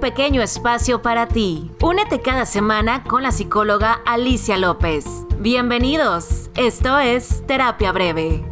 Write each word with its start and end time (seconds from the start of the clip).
pequeño 0.00 0.42
espacio 0.42 1.02
para 1.02 1.28
ti. 1.28 1.70
Únete 1.82 2.20
cada 2.20 2.46
semana 2.46 3.04
con 3.04 3.22
la 3.22 3.30
psicóloga 3.30 4.00
Alicia 4.06 4.56
López. 4.56 5.04
Bienvenidos, 5.38 6.50
esto 6.56 6.98
es 6.98 7.46
Terapia 7.46 7.92
Breve. 7.92 8.42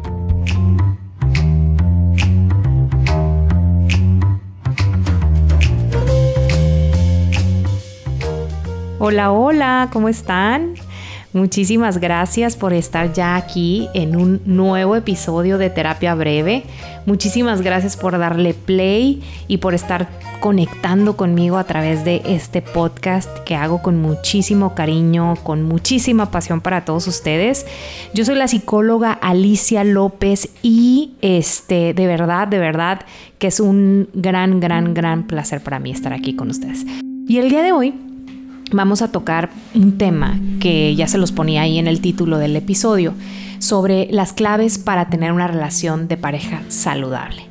Hola, 8.99 9.31
hola, 9.31 9.89
¿cómo 9.91 10.07
están? 10.07 10.75
Muchísimas 11.31 11.99
gracias 11.99 12.55
por 12.55 12.73
estar 12.73 13.13
ya 13.13 13.35
aquí 13.35 13.87
en 13.93 14.15
un 14.15 14.41
nuevo 14.45 14.95
episodio 14.95 15.57
de 15.57 15.69
Terapia 15.69 16.15
Breve. 16.15 16.63
Muchísimas 17.09 17.63
gracias 17.63 17.97
por 17.97 18.15
darle 18.19 18.53
play 18.53 19.23
y 19.47 19.57
por 19.57 19.73
estar 19.73 20.07
conectando 20.41 21.17
conmigo 21.17 21.57
a 21.57 21.63
través 21.63 22.05
de 22.05 22.21
este 22.23 22.61
podcast 22.61 23.27
que 23.45 23.55
hago 23.55 23.81
con 23.81 23.99
muchísimo 23.99 24.75
cariño, 24.75 25.33
con 25.41 25.63
muchísima 25.63 26.29
pasión 26.29 26.61
para 26.61 26.85
todos 26.85 27.07
ustedes. 27.07 27.65
Yo 28.13 28.25
soy 28.25 28.35
la 28.35 28.47
psicóloga 28.47 29.11
Alicia 29.11 29.83
López 29.83 30.49
y 30.61 31.13
este, 31.23 31.95
de 31.95 32.05
verdad, 32.05 32.47
de 32.47 32.59
verdad 32.59 32.99
que 33.39 33.47
es 33.47 33.59
un 33.59 34.07
gran, 34.13 34.59
gran, 34.59 34.93
gran 34.93 35.25
placer 35.25 35.61
para 35.61 35.79
mí 35.79 35.89
estar 35.89 36.13
aquí 36.13 36.35
con 36.35 36.51
ustedes. 36.51 36.85
Y 37.27 37.39
el 37.39 37.49
día 37.49 37.63
de 37.63 37.71
hoy 37.71 37.95
vamos 38.71 39.01
a 39.01 39.11
tocar 39.11 39.49
un 39.73 39.97
tema 39.97 40.39
que 40.59 40.95
ya 40.95 41.07
se 41.07 41.17
los 41.17 41.31
ponía 41.31 41.61
ahí 41.61 41.77
en 41.77 41.87
el 41.87 42.01
título 42.01 42.37
del 42.37 42.55
episodio, 42.55 43.13
sobre 43.59 44.07
las 44.11 44.33
claves 44.33 44.77
para 44.77 45.09
tener 45.09 45.31
una 45.31 45.47
relación 45.47 46.07
de 46.07 46.17
pareja 46.17 46.61
saludable. 46.69 47.49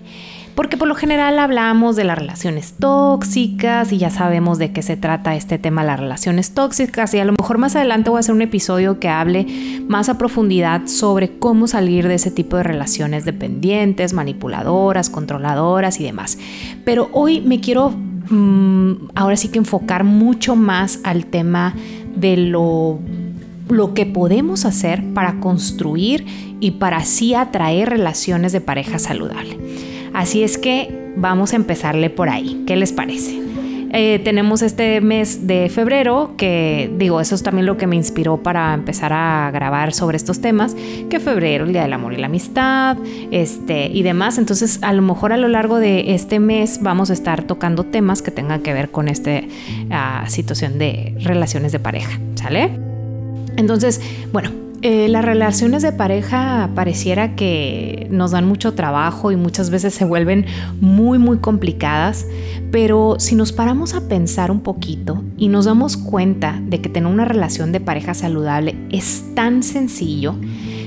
Porque 0.54 0.76
por 0.76 0.88
lo 0.88 0.96
general 0.96 1.38
hablamos 1.38 1.94
de 1.94 2.02
las 2.02 2.18
relaciones 2.18 2.74
tóxicas 2.80 3.92
y 3.92 3.98
ya 3.98 4.10
sabemos 4.10 4.58
de 4.58 4.72
qué 4.72 4.82
se 4.82 4.96
trata 4.96 5.36
este 5.36 5.56
tema, 5.56 5.84
las 5.84 6.00
relaciones 6.00 6.52
tóxicas. 6.52 7.14
Y 7.14 7.20
a 7.20 7.24
lo 7.24 7.32
mejor 7.38 7.58
más 7.58 7.76
adelante 7.76 8.10
voy 8.10 8.16
a 8.16 8.20
hacer 8.20 8.34
un 8.34 8.42
episodio 8.42 8.98
que 8.98 9.08
hable 9.08 9.46
más 9.86 10.08
a 10.08 10.18
profundidad 10.18 10.86
sobre 10.86 11.38
cómo 11.38 11.68
salir 11.68 12.08
de 12.08 12.14
ese 12.14 12.32
tipo 12.32 12.56
de 12.56 12.64
relaciones 12.64 13.24
dependientes, 13.24 14.14
manipuladoras, 14.14 15.10
controladoras 15.10 16.00
y 16.00 16.04
demás. 16.04 16.38
Pero 16.84 17.08
hoy 17.12 17.40
me 17.40 17.60
quiero 17.60 17.94
Mm, 18.30 19.08
ahora 19.14 19.36
sí 19.36 19.48
que 19.48 19.58
enfocar 19.58 20.04
mucho 20.04 20.56
más 20.56 21.00
al 21.04 21.26
tema 21.26 21.74
de 22.14 22.36
lo, 22.36 22.98
lo 23.68 23.94
que 23.94 24.06
podemos 24.06 24.64
hacer 24.64 25.02
para 25.14 25.40
construir 25.40 26.26
y 26.60 26.72
para 26.72 26.98
así 26.98 27.34
atraer 27.34 27.90
relaciones 27.90 28.52
de 28.52 28.60
pareja 28.60 28.98
saludable. 28.98 29.58
Así 30.12 30.42
es 30.42 30.58
que 30.58 31.12
vamos 31.16 31.52
a 31.52 31.56
empezarle 31.56 32.10
por 32.10 32.28
ahí. 32.28 32.64
¿Qué 32.66 32.76
les 32.76 32.92
parece? 32.92 33.40
Eh, 33.92 34.20
tenemos 34.22 34.62
este 34.62 35.00
mes 35.00 35.46
de 35.46 35.68
febrero, 35.68 36.34
que 36.36 36.90
digo, 36.98 37.20
eso 37.20 37.34
es 37.34 37.42
también 37.42 37.66
lo 37.66 37.76
que 37.76 37.86
me 37.86 37.96
inspiró 37.96 38.42
para 38.42 38.74
empezar 38.74 39.12
a 39.12 39.50
grabar 39.52 39.92
sobre 39.92 40.16
estos 40.16 40.40
temas, 40.40 40.76
que 41.08 41.20
febrero, 41.20 41.64
el 41.64 41.72
Día 41.72 41.82
del 41.82 41.92
Amor 41.92 42.12
y 42.12 42.16
la 42.16 42.26
Amistad, 42.26 42.98
este, 43.30 43.86
y 43.86 44.02
demás. 44.02 44.38
Entonces, 44.38 44.78
a 44.82 44.92
lo 44.92 45.02
mejor 45.02 45.32
a 45.32 45.36
lo 45.36 45.48
largo 45.48 45.78
de 45.78 46.14
este 46.14 46.38
mes 46.38 46.80
vamos 46.82 47.10
a 47.10 47.12
estar 47.12 47.44
tocando 47.44 47.84
temas 47.84 48.22
que 48.22 48.30
tengan 48.30 48.62
que 48.62 48.72
ver 48.72 48.90
con 48.90 49.08
esta 49.08 49.40
ah, 49.90 50.24
situación 50.28 50.78
de 50.78 51.14
relaciones 51.20 51.72
de 51.72 51.78
pareja, 51.78 52.18
¿sale? 52.34 52.70
Entonces, 53.56 54.00
bueno, 54.32 54.67
eh, 54.82 55.08
las 55.08 55.24
relaciones 55.24 55.82
de 55.82 55.90
pareja 55.92 56.70
pareciera 56.74 57.34
que 57.34 58.06
nos 58.10 58.30
dan 58.30 58.46
mucho 58.46 58.74
trabajo 58.74 59.32
y 59.32 59.36
muchas 59.36 59.70
veces 59.70 59.92
se 59.92 60.04
vuelven 60.04 60.46
muy 60.80 61.18
muy 61.18 61.38
complicadas, 61.38 62.26
pero 62.70 63.16
si 63.18 63.34
nos 63.34 63.52
paramos 63.52 63.94
a 63.94 64.08
pensar 64.08 64.50
un 64.50 64.60
poquito 64.60 65.24
y 65.36 65.48
nos 65.48 65.64
damos 65.64 65.96
cuenta 65.96 66.60
de 66.62 66.80
que 66.80 66.88
tener 66.88 67.12
una 67.12 67.24
relación 67.24 67.72
de 67.72 67.80
pareja 67.80 68.14
saludable 68.14 68.76
es 68.90 69.24
tan 69.34 69.64
sencillo, 69.64 70.36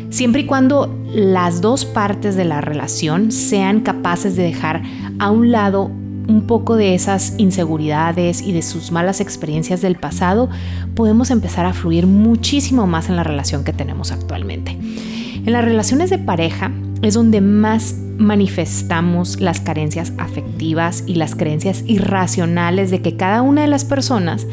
siempre 0.09 0.42
y 0.42 0.45
cuando 0.45 0.97
las 1.13 1.59
dos 1.59 1.84
partes 1.84 2.38
de 2.38 2.46
la 2.46 2.62
relación 2.62 3.31
sean 3.31 3.81
capaces 3.81 4.38
de 4.38 4.44
dejar 4.44 4.84
a 5.19 5.31
un 5.31 5.51
lado 5.51 5.91
un 6.28 6.44
poco 6.48 6.76
de 6.76 6.96
esas 6.96 7.36
inseguridades 7.38 8.42
y 8.42 8.52
de 8.52 8.62
sus 8.62 8.92
malas 8.92 9.22
experiencias 9.22 9.82
del 9.82 9.96
pasado, 9.96 10.50
podemos 10.96 11.32
empezar 11.32 11.66
a 11.66 11.74
fluir 11.74 12.08
muchísimo 12.08 12.88
más 12.88 13.09
en 13.09 13.16
la 13.16 13.24
relación 13.24 13.64
que 13.64 13.74
tenemos 13.74 14.12
actualmente. 14.12 14.72
En 14.72 15.54
las 15.54 15.66
relaciones 15.66 16.10
de 16.10 16.20
pareja 16.20 16.72
es 17.02 17.16
donde 17.16 17.42
más 17.42 17.96
manifestamos 18.18 19.42
las 19.42 19.60
carencias 19.60 20.14
afectivas 20.18 21.04
y 21.08 21.16
las 21.16 21.36
creencias 21.36 21.84
irracionales 21.88 22.92
de 22.92 23.02
que 23.02 23.18
cada 23.18 23.42
una 23.42 23.62
de 23.62 23.68
las 23.68 23.86
personas 23.86 24.46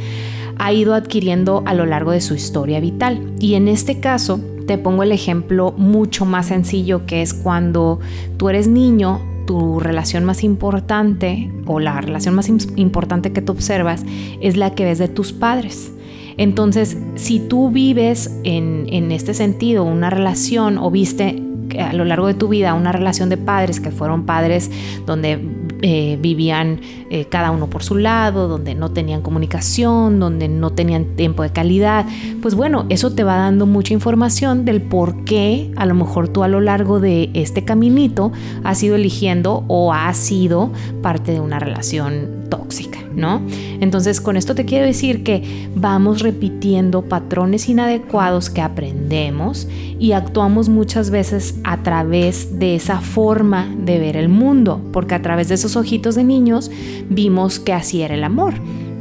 ha 0.59 0.73
ido 0.73 0.95
adquiriendo 0.95 1.63
a 1.67 1.75
lo 1.75 1.87
largo 1.87 2.11
de 2.13 2.21
su 2.21 2.35
historia 2.35 2.81
vital. 2.81 3.35
Y 3.39 3.55
en 3.55 3.69
este 3.69 4.01
caso, 4.01 4.41
te 4.67 4.79
pongo 4.79 5.03
el 5.03 5.13
ejemplo 5.13 5.73
mucho 5.77 6.25
más 6.25 6.47
sencillo 6.47 7.07
que 7.07 7.23
es 7.23 7.35
cuando 7.35 8.01
tú 8.37 8.49
eres 8.49 8.69
niño 8.69 9.21
tu 9.49 9.81
relación 9.81 10.27
más 10.27 10.45
importante 10.45 11.51
o 11.65 11.81
la 11.81 12.03
relación 12.03 12.35
más 12.35 12.51
importante 12.77 13.33
que 13.33 13.41
tú 13.41 13.53
observas 13.53 14.05
es 14.43 14.59
la 14.59 14.75
que 14.75 14.85
ves 14.85 14.99
de 14.99 15.09
tus 15.09 15.33
padres. 15.33 15.91
Entonces, 16.37 16.99
si 17.15 17.41
tú 17.41 17.71
vives 17.71 18.31
en, 18.45 18.85
en 18.91 19.11
este 19.11 19.33
sentido 19.33 19.85
una 19.85 20.11
relación 20.11 20.77
o 20.77 20.91
viste 20.91 21.43
a 21.81 21.95
lo 21.95 22.05
largo 22.05 22.27
de 22.27 22.35
tu 22.35 22.49
vida 22.49 22.75
una 22.75 22.93
relación 22.93 23.31
de 23.31 23.39
padres 23.39 23.81
que 23.81 23.91
fueron 23.91 24.27
padres 24.27 24.71
donde 25.07 25.39
eh, 25.83 26.19
vivían 26.21 26.81
eh, 27.11 27.27
cada 27.27 27.51
uno 27.51 27.69
por 27.69 27.83
su 27.83 27.97
lado, 27.97 28.49
donde 28.49 28.75
no 28.75 28.91
tenían 28.91 29.23
comunicación, 29.23 30.19
donde 30.21 30.49
no 30.49 30.71
tenían 30.71 31.17
tiempo 31.17 31.43
de 31.43 31.51
calidad. 31.51 32.07
Pues 32.43 32.55
bueno, 32.55 32.87
eso 32.89 33.13
te 33.15 33.25
va 33.25 33.37
dando 33.37 33.67
mucha 33.67 33.95
información 33.95 34.65
del 34.65 34.83
por 34.83 35.25
qué 35.25 35.71
a 35.77 35.87
lo 35.87 35.95
mejor 35.95 36.29
tú 36.29 36.43
a 36.43 36.49
lo 36.49 36.61
largo 36.61 37.01
de 37.01 37.31
este 37.35 37.65
caminito 37.65 38.33
has 38.65 38.83
ido 38.83 38.97
eligiendo 38.97 39.65
o 39.69 39.93
has 39.93 40.17
sido 40.17 40.73
parte 41.03 41.33
de 41.33 41.41
una 41.41 41.59
relación 41.59 42.38
tóxica, 42.49 42.99
¿no? 43.15 43.43
Entonces 43.81 44.21
con 44.21 44.37
esto 44.37 44.55
te 44.55 44.65
quiero 44.65 44.87
decir 44.87 45.23
que 45.23 45.69
vamos 45.75 46.21
repitiendo 46.21 47.03
patrones 47.03 47.69
inadecuados 47.69 48.51
que 48.51 48.61
aprendemos 48.61 49.69
y 49.99 50.13
actuamos 50.13 50.69
muchas 50.69 51.11
veces 51.11 51.57
a 51.65 51.83
través 51.83 52.59
de 52.59 52.75
esa 52.75 53.01
forma 53.01 53.69
de 53.79 53.99
ver 53.99 54.17
el 54.17 54.29
mundo, 54.29 54.81
porque 54.93 55.15
a 55.15 55.23
través 55.23 55.49
de 55.49 55.55
esos 55.55 55.77
ojitos 55.77 56.15
de 56.15 56.25
niños 56.25 56.71
vimos 57.09 57.59
que 57.59 57.73
así 57.73 58.03
era 58.03 58.15
el 58.15 58.25
amor. 58.25 58.55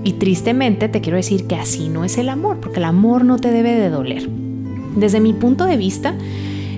Y 0.03 0.13
tristemente 0.13 0.87
te 0.87 1.01
quiero 1.01 1.17
decir 1.17 1.47
que 1.47 1.55
así 1.55 1.89
no 1.89 2.05
es 2.05 2.17
el 2.17 2.29
amor, 2.29 2.59
porque 2.61 2.79
el 2.79 2.85
amor 2.85 3.25
no 3.25 3.37
te 3.37 3.51
debe 3.51 3.75
de 3.75 3.89
doler. 3.89 4.29
Desde 4.95 5.19
mi 5.19 5.33
punto 5.33 5.65
de 5.65 5.77
vista, 5.77 6.15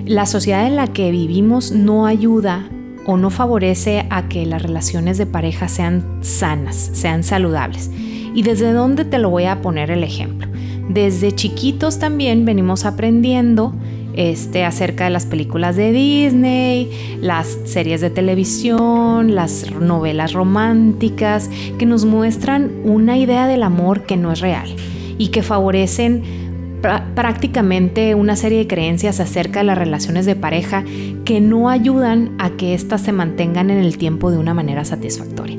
la 0.04 0.26
sociedad 0.26 0.66
en 0.66 0.76
la 0.76 0.88
que 0.88 1.10
vivimos 1.10 1.70
no 1.72 2.06
ayuda 2.06 2.68
o 3.06 3.16
no 3.16 3.30
favorece 3.30 4.06
a 4.10 4.28
que 4.28 4.46
las 4.46 4.62
relaciones 4.62 5.18
de 5.18 5.26
pareja 5.26 5.68
sean 5.68 6.18
sanas, 6.20 6.90
sean 6.92 7.22
saludables. 7.22 7.90
¿Y 8.34 8.42
desde 8.42 8.72
dónde 8.72 9.04
te 9.04 9.18
lo 9.18 9.30
voy 9.30 9.44
a 9.44 9.60
poner 9.60 9.90
el 9.90 10.04
ejemplo? 10.04 10.48
Desde 10.88 11.32
chiquitos 11.32 11.98
también 11.98 12.44
venimos 12.44 12.84
aprendiendo 12.84 13.72
este, 14.14 14.64
acerca 14.64 15.04
de 15.04 15.10
las 15.10 15.24
películas 15.24 15.76
de 15.76 15.92
Disney, 15.92 16.90
las 17.20 17.58
series 17.64 18.00
de 18.00 18.10
televisión, 18.10 19.34
las 19.34 19.70
novelas 19.70 20.32
románticas, 20.32 21.48
que 21.78 21.86
nos 21.86 22.04
muestran 22.04 22.70
una 22.84 23.16
idea 23.18 23.46
del 23.46 23.62
amor 23.62 24.02
que 24.02 24.16
no 24.16 24.32
es 24.32 24.40
real 24.40 24.68
y 25.16 25.28
que 25.28 25.42
favorecen 25.42 26.49
prácticamente 26.80 28.14
una 28.14 28.36
serie 28.36 28.58
de 28.58 28.66
creencias 28.66 29.20
acerca 29.20 29.60
de 29.60 29.66
las 29.66 29.78
relaciones 29.78 30.26
de 30.26 30.36
pareja 30.36 30.84
que 31.24 31.40
no 31.40 31.68
ayudan 31.68 32.34
a 32.38 32.50
que 32.50 32.74
éstas 32.74 33.02
se 33.02 33.12
mantengan 33.12 33.70
en 33.70 33.78
el 33.78 33.98
tiempo 33.98 34.30
de 34.30 34.38
una 34.38 34.54
manera 34.54 34.84
satisfactoria. 34.84 35.58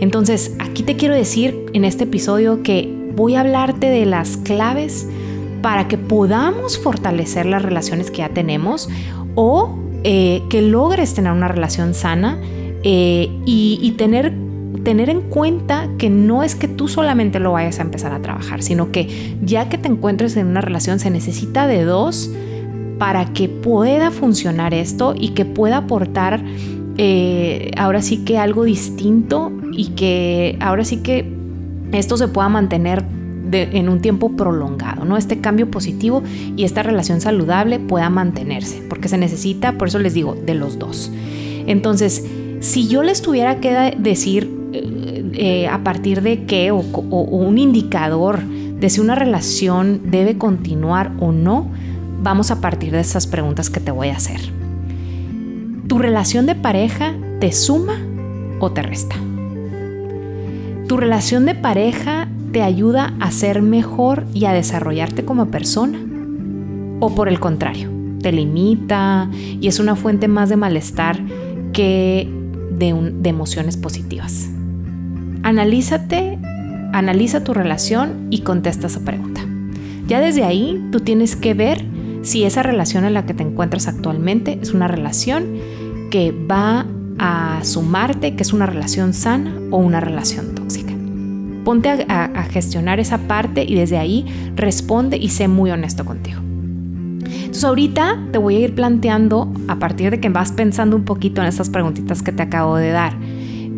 Entonces, 0.00 0.54
aquí 0.58 0.82
te 0.82 0.96
quiero 0.96 1.14
decir 1.14 1.66
en 1.72 1.84
este 1.84 2.04
episodio 2.04 2.62
que 2.62 2.92
voy 3.14 3.34
a 3.34 3.40
hablarte 3.40 3.88
de 3.88 4.04
las 4.06 4.36
claves 4.36 5.08
para 5.62 5.88
que 5.88 5.98
podamos 5.98 6.78
fortalecer 6.78 7.46
las 7.46 7.62
relaciones 7.62 8.10
que 8.10 8.18
ya 8.18 8.28
tenemos 8.28 8.88
o 9.34 9.78
eh, 10.04 10.42
que 10.50 10.62
logres 10.62 11.14
tener 11.14 11.32
una 11.32 11.48
relación 11.48 11.94
sana 11.94 12.38
eh, 12.82 13.30
y, 13.46 13.78
y 13.80 13.92
tener 13.92 14.32
tener 14.82 15.10
en 15.10 15.22
cuenta 15.22 15.88
que 15.98 16.10
no 16.10 16.42
es 16.42 16.54
que 16.54 16.68
tú 16.68 16.88
solamente 16.88 17.40
lo 17.40 17.52
vayas 17.52 17.78
a 17.78 17.82
empezar 17.82 18.12
a 18.12 18.20
trabajar, 18.20 18.62
sino 18.62 18.92
que 18.92 19.36
ya 19.42 19.68
que 19.68 19.78
te 19.78 19.88
encuentres 19.88 20.36
en 20.36 20.46
una 20.46 20.60
relación 20.60 20.98
se 20.98 21.10
necesita 21.10 21.66
de 21.66 21.84
dos 21.84 22.30
para 22.98 23.32
que 23.32 23.48
pueda 23.48 24.10
funcionar 24.10 24.74
esto 24.74 25.14
y 25.16 25.30
que 25.30 25.44
pueda 25.44 25.78
aportar 25.78 26.42
eh, 26.98 27.72
ahora 27.76 28.00
sí 28.00 28.24
que 28.24 28.38
algo 28.38 28.64
distinto 28.64 29.52
y 29.72 29.88
que 29.88 30.56
ahora 30.60 30.84
sí 30.84 30.98
que 30.98 31.30
esto 31.92 32.16
se 32.16 32.28
pueda 32.28 32.48
mantener 32.48 33.04
en 33.52 33.88
un 33.88 34.00
tiempo 34.00 34.30
prolongado, 34.30 35.04
¿no? 35.04 35.16
Este 35.16 35.40
cambio 35.40 35.70
positivo 35.70 36.22
y 36.56 36.64
esta 36.64 36.82
relación 36.82 37.20
saludable 37.20 37.78
pueda 37.78 38.10
mantenerse, 38.10 38.82
porque 38.88 39.08
se 39.08 39.18
necesita, 39.18 39.78
por 39.78 39.88
eso 39.88 39.98
les 39.98 40.14
digo, 40.14 40.34
de 40.34 40.54
los 40.54 40.78
dos. 40.78 41.12
Entonces, 41.66 42.24
si 42.60 42.88
yo 42.88 43.02
les 43.02 43.22
tuviera 43.22 43.60
que 43.60 43.94
decir 43.98 44.55
eh, 44.72 45.68
a 45.70 45.84
partir 45.84 46.22
de 46.22 46.44
qué 46.44 46.70
o, 46.70 46.78
un 46.78 47.58
indicador 47.58 48.42
de 48.42 48.90
si 48.90 49.00
una 49.00 49.14
relación 49.14 50.10
debe 50.10 50.38
continuar 50.38 51.12
o 51.20 51.32
no, 51.32 51.70
vamos 52.22 52.50
a 52.50 52.60
partir 52.60 52.92
de 52.92 53.00
estas 53.00 53.26
preguntas 53.26 53.70
que 53.70 53.80
te 53.80 53.90
voy 53.90 54.08
a 54.08 54.16
hacer. 54.16 54.40
¿Tu 55.88 55.98
relación 55.98 56.46
de 56.46 56.54
pareja 56.54 57.14
te 57.40 57.52
suma 57.52 58.00
o 58.60 58.72
te 58.72 58.82
resta? 58.82 59.16
¿Tu 60.88 60.96
relación 60.96 61.46
de 61.46 61.54
pareja 61.54 62.28
te 62.52 62.62
ayuda 62.62 63.14
a 63.20 63.30
ser 63.30 63.62
mejor 63.62 64.24
y 64.34 64.46
a 64.46 64.52
desarrollarte 64.52 65.24
como 65.24 65.46
persona? 65.46 65.98
¿O 67.00 67.14
por 67.14 67.28
el 67.28 67.40
contrario, 67.40 67.90
te 68.20 68.32
limita 68.32 69.30
y 69.32 69.68
es 69.68 69.78
una 69.78 69.96
fuente 69.96 70.28
más 70.28 70.48
de 70.48 70.56
malestar 70.56 71.20
que 71.72 72.28
de 72.70 73.28
emociones 73.28 73.76
positivas? 73.76 74.50
Analízate, 75.46 76.40
analiza 76.92 77.44
tu 77.44 77.54
relación 77.54 78.26
y 78.30 78.40
contesta 78.40 78.88
esa 78.88 79.04
pregunta. 79.04 79.42
Ya 80.08 80.20
desde 80.20 80.42
ahí 80.42 80.84
tú 80.90 80.98
tienes 80.98 81.36
que 81.36 81.54
ver 81.54 81.84
si 82.22 82.42
esa 82.42 82.64
relación 82.64 83.04
en 83.04 83.14
la 83.14 83.26
que 83.26 83.32
te 83.32 83.44
encuentras 83.44 83.86
actualmente 83.86 84.58
es 84.60 84.74
una 84.74 84.88
relación 84.88 85.46
que 86.10 86.32
va 86.32 86.84
a 87.20 87.60
sumarte, 87.62 88.34
que 88.34 88.42
es 88.42 88.52
una 88.52 88.66
relación 88.66 89.14
sana 89.14 89.54
o 89.70 89.76
una 89.76 90.00
relación 90.00 90.52
tóxica. 90.56 90.92
Ponte 91.64 91.90
a, 92.08 92.42
gestionar 92.50 92.98
esa 92.98 93.18
parte 93.28 93.62
y 93.62 93.76
desde 93.76 93.98
ahí 93.98 94.26
responde 94.56 95.16
y 95.16 95.28
sé 95.28 95.46
muy 95.46 95.70
honesto 95.70 96.04
contigo. 96.04 96.40
Entonces 96.40 97.62
ahorita 97.62 98.18
te 98.32 98.38
voy 98.38 98.56
a 98.56 98.58
ir 98.58 98.74
planteando, 98.74 99.54
a 99.68 99.78
partir 99.78 100.10
de 100.10 100.18
que 100.18 100.28
vas 100.28 100.50
pensando 100.50 100.96
un 100.96 101.04
poquito 101.04 101.40
en 101.40 101.46
estas 101.46 101.70
preguntitas 101.70 102.24
que 102.24 102.32
te 102.32 102.42
acabo 102.42 102.74
de 102.74 102.90
dar, 102.90 103.16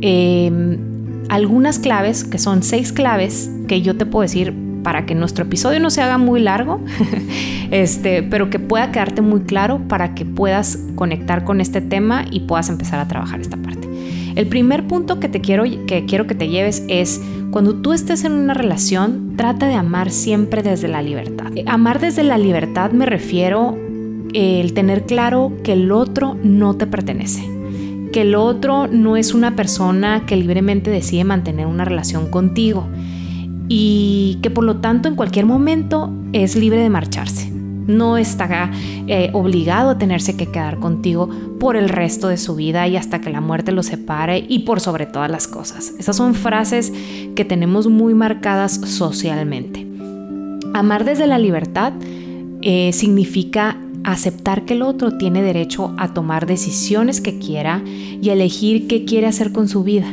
em, 0.00 0.97
algunas 1.28 1.78
claves, 1.78 2.25
que 2.25 2.38
son 2.38 2.62
seis 2.62 2.92
claves, 2.92 3.50
que 3.66 3.82
yo 3.82 3.96
te 3.96 4.06
puedo 4.06 4.22
decir 4.22 4.54
para 4.82 5.06
que 5.06 5.14
nuestro 5.14 5.44
episodio 5.44 5.80
no 5.80 5.90
se 5.90 6.00
haga 6.00 6.19
muy 6.19 6.40
largo, 6.40 6.80
este, 7.70 8.22
pero 8.22 8.48
que 8.50 8.58
pueda 8.58 8.90
quedarte 8.90 9.20
muy 9.20 9.40
claro 9.40 9.80
para 9.88 10.14
que 10.14 10.25
puedas 10.25 10.78
conectar 10.94 11.44
con 11.44 11.60
este 11.60 11.80
tema 11.80 12.25
y 12.30 12.40
puedas 12.40 12.69
empezar 12.69 13.00
a 13.00 13.08
trabajar 13.08 13.40
esta 13.40 13.56
parte. 13.56 13.88
El 14.36 14.46
primer 14.46 14.86
punto 14.86 15.19
que 15.20 15.28
te 15.28 15.40
quiero 15.40 15.64
que 15.86 16.04
quiero 16.06 16.26
que 16.26 16.34
te 16.34 16.48
lleves 16.48 16.84
es 16.88 17.20
cuando 17.50 17.74
tú 17.74 17.92
estés 17.92 18.24
en 18.24 18.32
una 18.32 18.54
relación, 18.54 19.34
trata 19.36 19.66
de 19.66 19.74
amar 19.74 20.10
siempre 20.10 20.62
desde 20.62 20.86
la 20.86 21.02
libertad. 21.02 21.50
Amar 21.66 21.98
desde 21.98 22.22
la 22.22 22.38
libertad 22.38 22.92
me 22.92 23.04
refiero 23.04 23.76
el 24.32 24.74
tener 24.74 25.06
claro 25.06 25.52
que 25.64 25.72
el 25.72 25.90
otro 25.90 26.36
no 26.42 26.76
te 26.76 26.86
pertenece 26.86 27.57
que 28.12 28.22
el 28.22 28.34
otro 28.34 28.87
no 28.87 29.16
es 29.16 29.34
una 29.34 29.56
persona 29.56 30.25
que 30.26 30.37
libremente 30.37 30.90
decide 30.90 31.25
mantener 31.25 31.66
una 31.66 31.84
relación 31.84 32.31
contigo 32.31 32.87
y 33.69 34.38
que 34.43 34.50
por 34.50 34.64
lo 34.64 34.76
tanto 34.76 35.08
en 35.08 35.14
cualquier 35.14 35.46
momento 35.46 36.12
es 36.32 36.56
libre 36.56 36.81
de 36.81 36.90
marcharse. 36.90 37.50
No 37.50 38.19
está 38.19 38.70
eh, 39.06 39.31
obligado 39.32 39.90
a 39.90 39.99
tenerse 39.99 40.37
que 40.37 40.46
quedar 40.46 40.78
contigo 40.78 41.31
por 41.58 41.75
el 41.76 41.88
resto 41.88 42.28
de 42.28 42.37
su 42.37 42.55
vida 42.55 42.87
y 42.87 42.96
hasta 42.96 43.20
que 43.20 43.31
la 43.31 43.40
muerte 43.40 43.72
lo 43.72 43.82
separe 43.82 44.44
y 44.46 44.60
por 44.60 44.81
sobre 44.81 45.06
todas 45.06 45.31
las 45.31 45.49
cosas. 45.49 45.94
Esas 45.99 46.16
son 46.16 46.34
frases 46.34 46.93
que 47.34 47.46
tenemos 47.46 47.87
muy 47.87 48.12
marcadas 48.12 48.75
socialmente. 48.75 49.87
Amar 50.75 51.05
desde 51.05 51.26
la 51.26 51.38
libertad 51.38 51.94
eh, 52.60 52.93
significa 52.93 53.78
aceptar 54.12 54.64
que 54.64 54.75
el 54.75 54.82
otro 54.82 55.19
tiene 55.19 55.43
derecho 55.43 55.94
a 55.99 56.14
tomar 56.14 56.46
decisiones 56.46 57.20
que 57.20 57.38
quiera 57.38 57.82
y 57.84 58.31
elegir 58.31 58.87
qué 58.87 59.05
quiere 59.05 59.26
hacer 59.26 59.52
con 59.52 59.69
su 59.69 59.82
vida. 59.84 60.08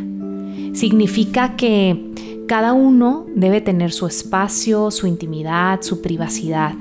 Significa 0.73 1.55
que 1.55 2.11
cada 2.47 2.73
uno 2.73 3.25
debe 3.35 3.61
tener 3.61 3.91
su 3.91 4.07
espacio, 4.07 4.91
su 4.91 5.07
intimidad, 5.07 5.81
su 5.81 6.01
privacidad. 6.01 6.73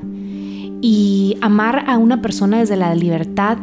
Y 0.80 1.36
amar 1.40 1.84
a 1.86 1.96
una 1.98 2.20
persona 2.20 2.58
desde 2.58 2.76
la 2.76 2.94
libertad 2.94 3.58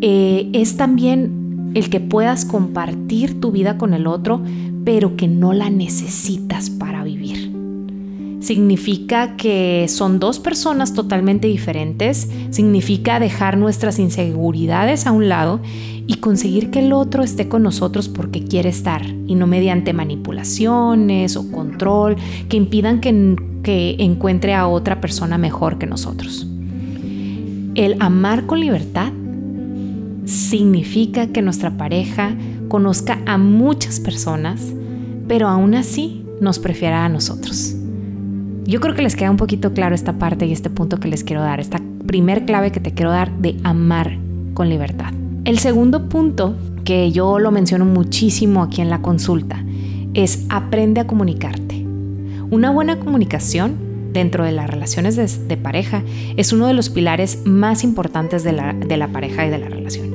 eh, 0.00 0.50
es 0.52 0.76
también 0.76 1.72
el 1.74 1.90
que 1.90 2.00
puedas 2.00 2.44
compartir 2.44 3.40
tu 3.40 3.50
vida 3.50 3.78
con 3.78 3.94
el 3.94 4.06
otro, 4.06 4.42
pero 4.84 5.16
que 5.16 5.28
no 5.28 5.52
la 5.52 5.70
necesitas 5.70 6.70
para 6.70 7.02
vivir. 7.02 7.51
Significa 8.42 9.36
que 9.36 9.86
son 9.88 10.18
dos 10.18 10.40
personas 10.40 10.94
totalmente 10.94 11.46
diferentes, 11.46 12.28
significa 12.50 13.20
dejar 13.20 13.56
nuestras 13.56 14.00
inseguridades 14.00 15.06
a 15.06 15.12
un 15.12 15.28
lado 15.28 15.60
y 16.08 16.14
conseguir 16.14 16.70
que 16.70 16.80
el 16.80 16.92
otro 16.92 17.22
esté 17.22 17.48
con 17.48 17.62
nosotros 17.62 18.08
porque 18.08 18.42
quiere 18.42 18.68
estar 18.68 19.06
y 19.06 19.36
no 19.36 19.46
mediante 19.46 19.92
manipulaciones 19.92 21.36
o 21.36 21.52
control 21.52 22.16
que 22.48 22.56
impidan 22.56 23.00
que, 23.00 23.36
que 23.62 23.94
encuentre 24.00 24.54
a 24.54 24.66
otra 24.66 25.00
persona 25.00 25.38
mejor 25.38 25.78
que 25.78 25.86
nosotros. 25.86 26.44
El 27.76 27.96
amar 28.00 28.46
con 28.46 28.58
libertad 28.58 29.12
significa 30.24 31.28
que 31.28 31.42
nuestra 31.42 31.76
pareja 31.76 32.36
conozca 32.66 33.20
a 33.24 33.38
muchas 33.38 34.00
personas, 34.00 34.72
pero 35.28 35.46
aún 35.46 35.76
así 35.76 36.26
nos 36.40 36.58
prefiera 36.58 37.04
a 37.04 37.08
nosotros. 37.08 37.76
Yo 38.64 38.80
creo 38.80 38.94
que 38.94 39.02
les 39.02 39.16
queda 39.16 39.30
un 39.30 39.36
poquito 39.36 39.72
claro 39.72 39.94
esta 39.94 40.14
parte 40.14 40.46
y 40.46 40.52
este 40.52 40.70
punto 40.70 40.98
que 40.98 41.08
les 41.08 41.24
quiero 41.24 41.42
dar, 41.42 41.58
esta 41.58 41.80
primer 42.06 42.44
clave 42.44 42.70
que 42.70 42.80
te 42.80 42.92
quiero 42.92 43.10
dar 43.10 43.32
de 43.38 43.56
amar 43.64 44.18
con 44.54 44.68
libertad. 44.68 45.12
El 45.44 45.58
segundo 45.58 46.08
punto, 46.08 46.54
que 46.84 47.10
yo 47.10 47.38
lo 47.40 47.50
menciono 47.50 47.84
muchísimo 47.84 48.62
aquí 48.62 48.80
en 48.80 48.88
la 48.90 49.02
consulta, 49.02 49.64
es 50.14 50.46
aprende 50.48 51.00
a 51.00 51.06
comunicarte. 51.06 51.84
Una 52.50 52.70
buena 52.70 53.00
comunicación 53.00 53.76
dentro 54.12 54.44
de 54.44 54.52
las 54.52 54.70
relaciones 54.70 55.16
de, 55.48 55.56
pareja 55.56 56.02
es 56.36 56.52
uno 56.52 56.66
de 56.66 56.74
los 56.74 56.90
pilares 56.90 57.40
más 57.44 57.82
importantes 57.82 58.44
de 58.44 58.52
la, 58.52 59.08
pareja 59.08 59.46
y 59.46 59.50
de 59.50 59.58
la 59.58 59.68
relación, 59.68 60.14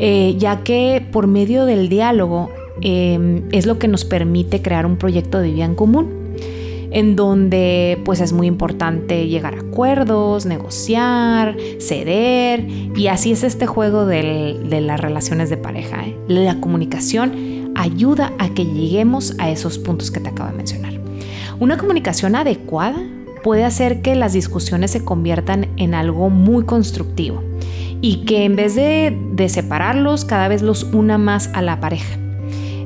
eh, 0.00 0.34
ya 0.38 0.64
que 0.64 1.06
por 1.12 1.26
medio 1.26 1.64
del 1.66 1.88
diálogo 1.88 2.50
em, 2.80 3.42
es 3.52 3.66
lo 3.66 3.78
que 3.78 3.86
nos 3.86 4.04
permite 4.04 4.62
crear 4.62 4.86
un 4.86 4.96
proyecto 4.96 5.38
de 5.38 5.52
vida 5.52 5.64
en 5.64 5.74
común 5.74 6.17
en 6.90 7.16
donde 7.16 8.00
pues 8.04 8.20
es 8.20 8.32
muy 8.32 8.46
importante 8.46 9.26
llegar 9.26 9.54
a 9.54 9.60
acuerdos, 9.60 10.46
negociar, 10.46 11.56
ceder 11.78 12.66
y 12.68 13.08
así 13.08 13.32
es 13.32 13.44
este 13.44 13.66
juego 13.66 14.06
de 14.06 14.80
las 14.80 15.00
relaciones 15.00 15.50
de 15.50 15.56
pareja. 15.56 16.06
¿eh? 16.06 16.16
La 16.28 16.60
comunicación 16.60 17.72
ayuda 17.74 18.32
a 18.38 18.48
que 18.50 18.64
lleguemos 18.64 19.34
a 19.38 19.50
esos 19.50 19.78
puntos 19.78 20.10
que 20.10 20.20
te 20.20 20.30
acabo 20.30 20.50
de 20.50 20.56
mencionar. 20.56 20.94
Una 21.60 21.76
comunicación 21.76 22.36
adecuada 22.36 23.02
puede 23.42 23.64
hacer 23.64 24.02
que 24.02 24.14
las 24.14 24.32
discusiones 24.32 24.90
se 24.90 25.04
conviertan 25.04 25.68
en 25.76 25.94
algo 25.94 26.30
muy 26.30 26.64
constructivo 26.64 27.42
y 28.00 28.24
que 28.24 28.44
en 28.44 28.56
vez 28.56 28.74
de, 28.74 29.16
de 29.32 29.48
separarlos 29.48 30.24
cada 30.24 30.48
vez 30.48 30.62
los 30.62 30.84
una 30.84 31.18
más 31.18 31.50
a 31.52 31.62
la 31.62 31.80
pareja 31.80 32.18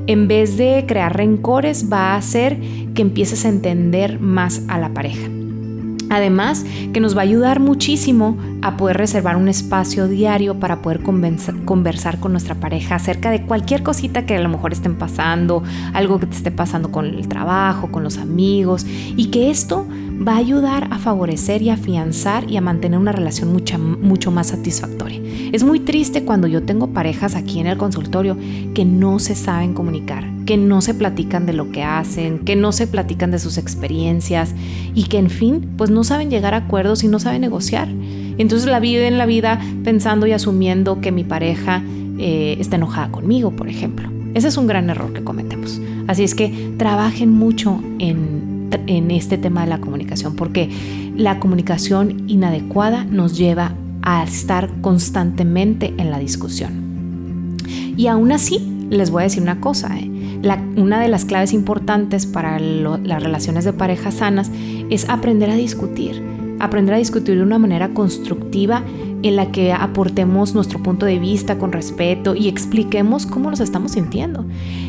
en 0.06 0.28
vez 0.28 0.56
de 0.56 0.84
crear 0.86 1.16
rencores, 1.16 1.90
va 1.92 2.12
a 2.12 2.16
hacer 2.16 2.58
que 2.94 3.02
empieces 3.02 3.44
a 3.44 3.48
entender 3.48 4.20
más 4.20 4.62
a 4.68 4.78
la 4.78 4.90
pareja. 4.90 5.28
Además, 6.12 6.66
que 6.92 7.00
nos 7.00 7.16
va 7.16 7.20
a 7.20 7.24
ayudar 7.24 7.58
muchísimo 7.58 8.36
a 8.60 8.76
poder 8.76 8.98
reservar 8.98 9.36
un 9.36 9.48
espacio 9.48 10.08
diario 10.08 10.60
para 10.60 10.82
poder 10.82 11.00
conversar 11.02 12.20
con 12.20 12.32
nuestra 12.32 12.54
pareja 12.54 12.96
acerca 12.96 13.30
de 13.30 13.46
cualquier 13.46 13.82
cosita 13.82 14.26
que 14.26 14.36
a 14.36 14.40
lo 14.42 14.50
mejor 14.50 14.72
estén 14.72 14.96
pasando, 14.96 15.62
algo 15.94 16.20
que 16.20 16.26
te 16.26 16.36
esté 16.36 16.50
pasando 16.50 16.92
con 16.92 17.06
el 17.06 17.28
trabajo, 17.28 17.90
con 17.90 18.02
los 18.02 18.18
amigos, 18.18 18.84
y 18.86 19.28
que 19.30 19.50
esto 19.50 19.86
va 20.26 20.34
a 20.34 20.38
ayudar 20.38 20.88
a 20.90 20.98
favorecer 20.98 21.62
y 21.62 21.70
afianzar 21.70 22.48
y 22.50 22.58
a 22.58 22.60
mantener 22.60 22.98
una 22.98 23.12
relación 23.12 23.50
mucho 24.02 24.30
más 24.30 24.48
satisfactoria. 24.48 25.18
Es 25.52 25.64
muy 25.64 25.80
triste 25.80 26.24
cuando 26.24 26.46
yo 26.46 26.62
tengo 26.62 26.88
parejas 26.88 27.34
aquí 27.34 27.58
en 27.58 27.68
el 27.68 27.78
consultorio 27.78 28.36
que 28.74 28.84
no 28.84 29.18
se 29.18 29.34
saben 29.34 29.72
comunicar, 29.72 30.24
que 30.46 30.56
no 30.56 30.80
se 30.80 30.94
platican 30.94 31.46
de 31.46 31.52
lo 31.52 31.70
que 31.70 31.82
hacen, 31.82 32.40
que 32.40 32.56
no 32.56 32.72
se 32.72 32.86
platican 32.86 33.30
de 33.30 33.38
sus 33.38 33.58
experiencias 33.58 34.54
y 34.94 35.04
que 35.04 35.18
en 35.18 35.30
fin, 35.30 35.70
pues 35.76 35.90
no 35.90 36.04
saben 36.04 36.30
llegar 36.30 36.54
a 36.54 36.58
acuerdos 36.58 37.04
y 37.04 37.08
no 37.08 37.18
saben 37.18 37.40
negociar. 37.40 37.88
Entonces 38.38 38.68
la 38.68 38.80
viven 38.80 39.18
la 39.18 39.26
vida 39.26 39.60
pensando 39.84 40.26
y 40.26 40.32
asumiendo 40.32 41.00
que 41.00 41.12
mi 41.12 41.24
pareja 41.24 41.82
eh, 42.18 42.56
está 42.58 42.76
enojada 42.76 43.10
conmigo, 43.10 43.50
por 43.50 43.68
ejemplo. 43.68 44.08
Ese 44.34 44.48
es 44.48 44.56
un 44.56 44.66
gran 44.66 44.88
error 44.90 45.12
que 45.12 45.22
cometemos. 45.22 45.80
Así 46.06 46.24
es 46.24 46.34
que 46.34 46.72
trabajen 46.78 47.30
mucho 47.30 47.80
en, 47.98 48.70
en 48.86 49.10
este 49.10 49.38
tema 49.38 49.62
de 49.62 49.68
la 49.68 49.80
comunicación, 49.80 50.34
porque 50.36 50.70
la 51.16 51.38
comunicación 51.38 52.24
inadecuada 52.28 53.04
nos 53.04 53.36
lleva 53.36 53.74
a 54.02 54.24
estar 54.24 54.70
constantemente 54.80 55.94
en 55.98 56.10
la 56.10 56.18
discusión. 56.18 57.56
Y 57.96 58.06
aún 58.06 58.32
así, 58.32 58.86
les 58.90 59.10
voy 59.10 59.20
a 59.20 59.24
decir 59.24 59.42
una 59.42 59.60
cosa, 59.60 59.96
¿eh? 59.98 60.10
Una 60.76 61.00
de 61.00 61.08
las 61.08 61.24
claves 61.24 61.52
importantes 61.52 62.26
para 62.26 62.58
las 62.58 63.22
relaciones 63.22 63.64
de 63.64 63.72
pareja 63.72 64.10
sanas 64.10 64.50
es 64.90 65.08
aprender 65.08 65.50
a 65.50 65.54
discutir, 65.54 66.22
aprender 66.58 66.94
a 66.94 66.98
discutir 66.98 67.36
de 67.36 67.42
una 67.42 67.58
manera 67.58 67.90
constructiva 67.90 68.82
en 69.22 69.36
la 69.36 69.52
que 69.52 69.72
aportemos 69.72 70.54
nuestro 70.54 70.82
punto 70.82 71.06
de 71.06 71.18
vista 71.18 71.58
con 71.58 71.72
respeto 71.72 72.34
y 72.34 72.48
expliquemos 72.48 73.26
cómo 73.26 73.50
nos 73.50 73.60
estamos 73.60 73.92
sintiendo, 73.92 74.44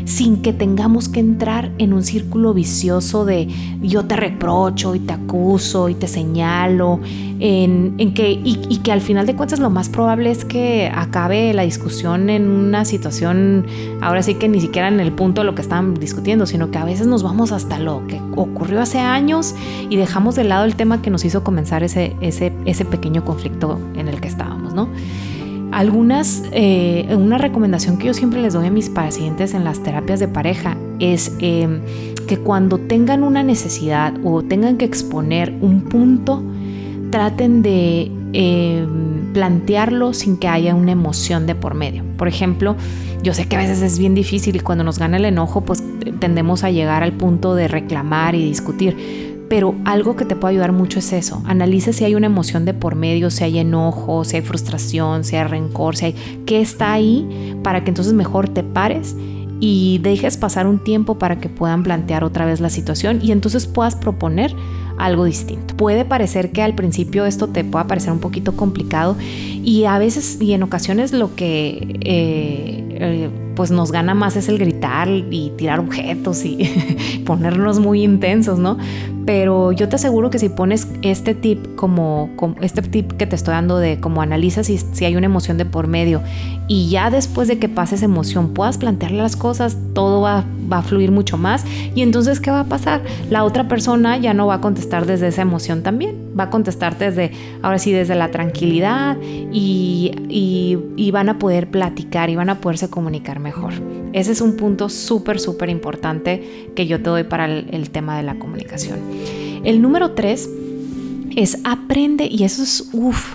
sin 0.06 0.42
que 0.42 0.54
tengamos 0.54 1.10
que 1.10 1.20
entrar 1.20 1.72
en 1.78 1.94
un 1.94 2.04
círculo 2.04 2.54
vicioso 2.54 3.25
de 3.25 3.48
yo 3.82 4.06
te 4.06 4.16
reprocho 4.16 4.96
y 4.96 5.00
te 5.00 5.13
acuso 5.13 5.90
y 5.90 5.96
te 5.96 6.08
señalo, 6.08 7.00
en, 7.40 8.13
que, 8.13 8.32
y, 8.32 8.62
y, 8.70 8.78
que 8.78 8.92
al 8.92 9.02
final 9.02 9.25
de 9.25 9.36
cuentas 9.36 9.60
lo 9.60 9.70
más 9.70 9.90
probable 9.90 10.32
es 10.32 10.46
que 10.46 10.90
acabe 10.94 11.54
la 11.54 11.63
discusión 11.63 12.30
en 12.30 12.50
una 12.50 12.86
situación, 12.86 13.66
ahora 14.02 14.24
sí 14.24 14.36
que 14.36 14.48
ni 14.48 14.62
siquiera 14.62 14.88
en 14.88 15.02
el 15.02 15.12
punto 15.12 15.42
de 15.42 15.46
lo 15.46 15.54
que 15.54 15.62
estaban 15.62 15.94
discutiendo, 15.96 16.46
sino 16.46 16.72
que 16.72 16.78
a 16.78 16.86
veces 16.86 17.06
nos 17.06 17.22
vamos 17.22 17.52
hasta 17.52 17.80
lo 17.80 18.08
que 18.08 18.22
ocurrió 18.38 18.82
hace 18.82 19.00
años 19.00 19.56
y 19.90 19.98
dejamos 19.98 20.36
de 20.36 20.46
lado 20.46 20.63
el 20.63 20.75
tema 20.75 21.02
que 21.02 21.10
nos 21.10 21.25
hizo 21.25 21.44
comenzar 21.44 21.84
ese, 21.84 22.16
ese, 22.22 22.54
ese 22.66 22.86
pequeño 22.86 23.25
conflicto 23.25 23.78
en 23.96 24.08
el 24.08 24.22
que 24.24 24.30
estábamos, 24.30 24.74
¿no? 24.74 24.88
Algunas, 25.74 26.44
eh, 26.51 27.08
una 27.18 27.38
recomendación 27.38 27.98
que 27.98 28.08
yo 28.08 28.13
siempre 28.13 28.42
les 28.42 28.53
doy 28.53 28.68
a 28.68 28.72
mis 28.72 28.89
pacientes 28.89 29.53
en 29.53 29.63
las 29.63 29.82
terapias 29.84 30.20
de 30.20 30.27
pareja 30.27 30.77
es 31.00 31.36
em, 31.39 31.82
que 32.27 32.38
cuando 32.38 32.77
tengan 32.77 33.24
una 33.24 33.44
necesidad 33.44 34.13
o 34.24 34.44
tengan 34.44 34.77
que 34.77 34.86
exponer 34.86 35.53
un 35.62 35.82
punto, 35.82 36.42
traten 37.10 37.63
de 37.63 38.12
em, 38.34 39.34
plantearlo 39.34 40.13
sin 40.13 40.38
que 40.38 40.48
haya 40.48 40.74
una 40.74 40.92
emoción 40.92 41.48
de 41.48 41.56
por 41.56 41.74
medio. 41.74 42.03
Por 42.18 42.27
ejemplo, 42.27 42.75
yo 43.24 43.34
sé 43.34 43.48
que 43.48 43.56
a 43.56 43.60
veces 43.60 43.82
es 43.82 43.98
bien 43.98 44.15
difícil 44.15 44.56
y 44.56 44.60
cuando 44.60 44.84
nos 44.84 45.00
gana 45.00 45.18
el 45.18 45.25
enojo, 45.25 45.62
pues 45.62 45.84
tendemos 46.20 46.63
a 46.63 46.72
llegar 46.72 47.03
al 47.03 47.13
punto 47.13 47.56
de 47.56 47.68
reclamar 47.68 48.36
y 48.36 48.46
discutir 48.46 49.33
pero 49.54 49.76
algo 49.86 50.16
que 50.16 50.26
te 50.26 50.36
puede 50.36 50.54
ayudar 50.54 50.72
mucho 50.72 50.98
es 50.98 51.14
eso. 51.14 51.44
Analice 51.46 51.94
si 51.94 52.04
hay 52.04 52.16
una 52.16 52.26
emoción 52.26 52.66
de 52.66 52.74
por 52.74 52.96
medio, 52.96 53.30
si 53.30 53.44
hay 53.44 53.60
enojo, 53.60 54.24
si 54.24 54.38
hay 54.38 54.42
frustración, 54.42 55.24
si 55.24 55.36
hay 55.36 55.44
rencor, 55.44 55.96
si 55.96 56.06
hay 56.06 56.16
qué 56.48 56.60
está 56.60 56.92
ahí 56.92 57.56
para 57.62 57.84
que 57.84 57.92
entonces 57.92 58.14
mejor 58.14 58.50
te 58.50 58.64
pares 58.64 59.16
y 59.60 60.00
dejes 60.02 60.38
pasar 60.38 60.66
un 60.66 60.84
tiempo 60.84 61.20
para 61.20 61.40
que 61.40 61.50
puedan 61.50 61.84
plantear 61.84 62.24
otra 62.24 62.48
vez 62.48 62.62
la 62.62 62.72
situación 62.72 63.20
y 63.22 63.32
entonces 63.32 63.68
puedas 63.68 63.96
proponer 63.96 64.56
algo 64.98 65.26
distinto. 65.26 65.78
Puede 65.78 66.04
parecer 66.04 66.52
que 66.52 66.64
al 66.64 66.74
principio 66.74 67.28
esto 67.28 67.48
te 67.48 67.64
pueda 67.64 67.86
parecer 67.86 68.12
un 68.12 68.22
poquito 68.22 68.56
complicado 68.56 69.16
y 69.20 69.86
a 69.86 70.00
veces 70.00 70.42
y 70.42 70.54
en 70.54 70.64
ocasiones 70.64 71.14
lo 71.14 71.36
que 71.36 72.00
eh, 72.02 72.84
eh, 72.90 73.30
pues 73.56 73.72
nos 73.72 73.92
gana 73.92 74.14
más 74.14 74.36
es 74.36 74.50
el 74.50 74.58
gritar 74.58 75.08
y 75.10 75.52
tirar 75.58 75.80
objetos 75.80 76.46
y 76.46 77.22
ponernos 77.26 77.80
muy 77.80 78.04
intensos, 78.04 78.60
¿no? 78.60 78.78
Pero 79.26 79.72
yo 79.72 79.88
te 79.88 79.96
aseguro 79.96 80.30
que 80.30 80.40
si 80.40 80.50
pones 80.50 80.88
este 81.02 81.34
tip 81.34 81.76
como, 81.76 82.30
este 82.62 82.82
tip 82.82 83.14
que 83.14 83.26
te 83.26 83.36
estoy 83.36 83.54
dando 83.54 83.78
de 83.78 84.00
como 84.00 84.22
analizas 84.22 84.68
si, 84.68 84.78
si 84.78 85.06
hay 85.06 85.16
una 85.16 85.28
emoción 85.28 85.58
de 85.58 85.66
por 85.66 85.88
medio 85.88 86.22
y 86.68 86.90
ya 86.90 87.10
después 87.10 87.48
de 87.48 87.58
que 87.58 87.70
pase 87.70 87.96
esa 87.96 88.06
emoción 88.06 88.54
puedas 88.54 88.78
plantearle 88.78 89.20
las 89.20 89.36
cosas, 89.36 89.78
todo 89.94 90.22
va, 90.22 90.44
va 90.72 90.80
a 90.80 90.82
fluir 90.82 91.12
mucho 91.12 91.38
más 91.38 91.64
y 91.96 92.02
entonces 92.02 92.40
¿qué 92.42 92.52
va 92.52 92.62
a 92.62 92.66
pasar? 92.66 93.02
La 93.30 93.46
otra 93.46 93.68
persona 93.68 94.18
ya 94.18 94.34
no 94.34 94.48
va 94.48 94.56
a 94.56 94.62
contestar 94.62 95.06
desde 95.06 95.28
esa 95.28 95.42
emoción 95.42 95.84
también, 95.84 96.16
va 96.38 96.46
a 96.46 96.50
contestar 96.50 96.98
desde, 96.98 97.32
ahora 97.62 97.80
sí, 97.80 97.92
desde 97.92 98.16
la 98.16 98.32
tranquilidad 98.32 99.18
y, 99.52 100.12
y, 100.28 100.80
y 100.98 101.12
van 101.12 101.30
a 101.30 101.40
poder 101.40 101.70
platicar 101.70 102.30
y 102.30 102.36
van 102.36 102.50
a 102.50 102.60
poderse 102.60 102.90
comunicar 102.90 103.40
mejor. 103.44 103.74
Ese 104.14 104.32
es 104.32 104.42
un 104.42 104.56
punto 104.56 104.90
súper, 104.90 105.40
súper 105.40 105.70
importante 105.70 106.72
que 106.76 106.88
yo 106.88 106.98
te 106.98 107.10
doy 107.10 107.24
para 107.24 107.46
el, 107.46 107.90
tema 107.92 108.18
de 108.18 108.24
la 108.24 108.40
comunicación. 108.40 109.00
El 109.64 109.82
número 109.82 110.12
tres 110.12 110.50
es 111.36 111.60
aprende, 111.64 112.26
y 112.26 112.44
eso 112.44 112.64
es 112.64 112.90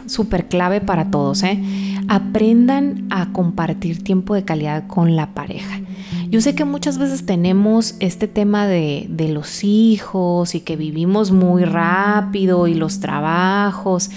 súper 0.07 0.49
clave 0.49 0.81
para 0.81 1.11
todos, 1.11 1.43
¿eh? 1.43 1.61
aprendan 2.09 3.07
a 3.11 3.33
compartir 3.33 4.03
tiempo 4.03 4.35
de 4.35 4.45
calidad 4.45 4.87
con 4.87 5.15
la 5.15 5.35
pareja. 5.35 5.81
Yo 6.31 6.41
sé 6.41 6.55
que 6.55 6.65
muchas 6.65 6.99
veces 6.99 7.27
tenemos 7.27 7.97
este 8.01 8.29
tema 8.29 8.67
de, 8.67 9.07
de, 9.09 9.29
los 9.29 9.65
hijos 9.65 10.55
y 10.55 10.61
que 10.61 10.77
vivimos 10.77 11.31
muy 11.33 11.65
rápido 11.65 12.67
y 12.67 12.75
los 12.75 13.01
trabajos 13.01 14.11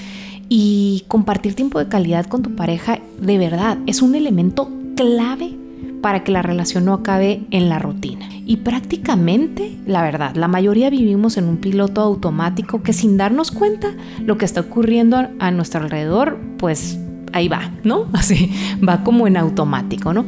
y 0.50 1.06
compartir 1.08 1.56
tiempo 1.56 1.80
de 1.80 1.88
calidad 1.88 2.26
con 2.26 2.42
tu 2.42 2.54
pareja 2.56 3.00
de 3.22 3.38
verdad 3.38 3.78
es 3.88 4.02
un 4.02 4.16
elemento 4.16 4.70
clave 4.98 5.61
para 6.02 6.24
que 6.24 6.32
la 6.32 6.42
relación 6.42 6.86
no 6.86 6.94
acabe 6.94 7.42
en 7.52 7.70
la 7.70 7.80
rutina. 7.80 8.28
Y 8.46 8.58
prácticamente, 8.58 9.78
la 9.86 10.02
verdad, 10.02 10.36
la 10.36 10.48
mayoría 10.48 10.90
vivimos 10.90 11.38
en 11.38 11.48
un 11.48 11.58
piloto 11.58 12.02
automático 12.02 12.82
que 12.82 12.94
sin 12.94 13.18
darnos 13.18 13.52
cuenta 13.52 13.94
lo 14.26 14.38
que 14.38 14.46
está 14.46 14.62
ocurriendo 14.62 15.28
a 15.40 15.52
nuestro 15.52 15.82
alrededor, 15.82 16.40
pues 16.58 17.00
ahí 17.34 17.48
va, 17.48 17.72
¿no? 17.84 18.08
Así, 18.14 18.52
va 18.88 19.04
como 19.04 19.28
en 19.28 19.38
automático, 19.38 20.14
¿no? 20.14 20.26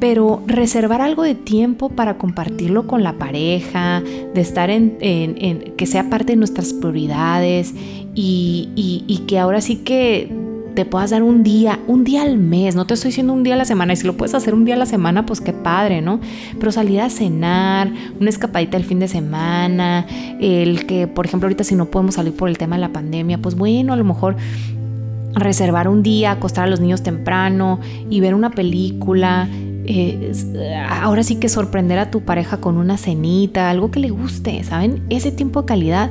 Pero 0.00 0.42
reservar 0.46 1.00
algo 1.00 1.22
de 1.22 1.34
tiempo 1.34 1.88
para 1.88 2.18
compartirlo 2.18 2.86
con 2.86 3.02
la 3.02 3.14
pareja, 3.14 4.02
de 4.34 4.40
estar 4.40 4.68
en, 4.68 4.98
que 5.76 5.86
sea 5.86 6.10
parte 6.10 6.32
de 6.32 6.36
nuestras 6.36 6.72
prioridades 6.72 7.74
y, 8.14 9.22
que 9.26 9.38
ahora 9.38 9.60
sí 9.60 9.76
que 9.76 10.30
te 10.74 10.84
puedas 10.84 11.10
dar 11.10 11.22
un 11.22 11.42
día, 11.42 11.78
un 11.86 12.04
día 12.04 12.22
al 12.22 12.36
mes, 12.36 12.74
no 12.74 12.86
te 12.86 12.94
estoy 12.94 13.10
diciendo 13.10 13.32
un 13.32 13.42
día 13.42 13.54
a 13.54 13.56
la 13.56 13.64
semana, 13.64 13.92
y 13.92 13.96
si 13.96 14.06
lo 14.06 14.16
puedes 14.16 14.34
hacer 14.34 14.54
un 14.54 14.64
día 14.64 14.74
a 14.74 14.78
la 14.78 14.86
semana, 14.86 15.24
pues 15.24 15.40
qué 15.40 15.52
padre, 15.52 16.02
¿no? 16.02 16.20
Pero 16.58 16.72
salir 16.72 17.00
a 17.00 17.10
cenar, 17.10 17.92
una 18.20 18.28
escapadita 18.28 18.76
el 18.76 18.84
fin 18.84 18.98
de 18.98 19.08
semana, 19.08 20.06
el 20.40 20.86
que, 20.86 21.06
por 21.06 21.26
ejemplo, 21.26 21.46
ahorita 21.46 21.64
si 21.64 21.74
no 21.74 21.86
podemos 21.86 22.16
salir 22.16 22.34
por 22.34 22.48
el 22.48 22.58
tema 22.58 22.76
de 22.76 22.80
la 22.80 22.92
pandemia, 22.92 23.38
pues 23.38 23.54
bueno, 23.54 23.92
a 23.92 23.96
lo 23.96 24.04
mejor 24.04 24.36
reservar 25.34 25.88
un 25.88 26.02
día, 26.02 26.30
acostar 26.32 26.64
a 26.64 26.66
los 26.68 26.80
niños 26.80 27.02
temprano 27.02 27.80
y 28.10 28.20
ver 28.20 28.34
una 28.34 28.50
película. 28.50 29.48
Ahora 30.88 31.22
sí 31.22 31.36
que 31.36 31.48
sorprender 31.48 31.98
a 31.98 32.10
tu 32.10 32.22
pareja 32.22 32.56
con 32.58 32.78
una 32.78 32.96
cenita, 32.96 33.68
algo 33.68 33.90
que 33.90 34.00
le 34.00 34.10
guste, 34.10 34.64
¿saben? 34.64 35.02
Ese 35.10 35.30
tiempo 35.30 35.62
de 35.62 35.66
calidad 35.66 36.10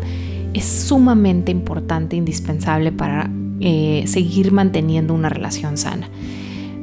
es 0.54 0.66
sumamente 0.66 1.52
importante, 1.52 2.16
indispensable 2.16 2.92
para 2.92 3.32
eh, 3.66 4.04
seguir 4.08 4.52
manteniendo 4.52 5.14
una 5.14 5.30
relación 5.30 5.78
sana. 5.78 6.10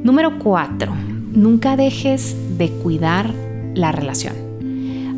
Número 0.03 0.39
cuatro, 0.39 0.91
nunca 1.31 1.77
dejes 1.77 2.35
de 2.57 2.71
cuidar 2.71 3.31
la 3.75 3.91
relación. 3.91 4.33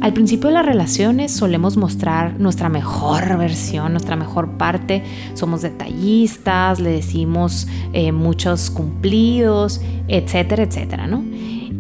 Al 0.02 0.12
principio 0.12 0.50
de 0.50 0.56
las 0.56 0.66
relaciones 0.66 1.32
solemos 1.32 1.78
mostrar 1.78 2.38
nuestra 2.38 2.68
mejor 2.68 3.38
versión, 3.38 3.94
nuestra 3.94 4.18
mejor 4.18 4.58
parte. 4.58 5.02
Somos 5.36 5.62
detallistas, 5.62 6.82
le 6.82 6.90
decimos 6.90 7.70
eh, 7.94 8.12
muchos 8.12 8.70
cumplidos, 8.70 9.80
etcétera, 10.10 10.64
etcétera, 10.64 11.08
¿no? 11.08 11.24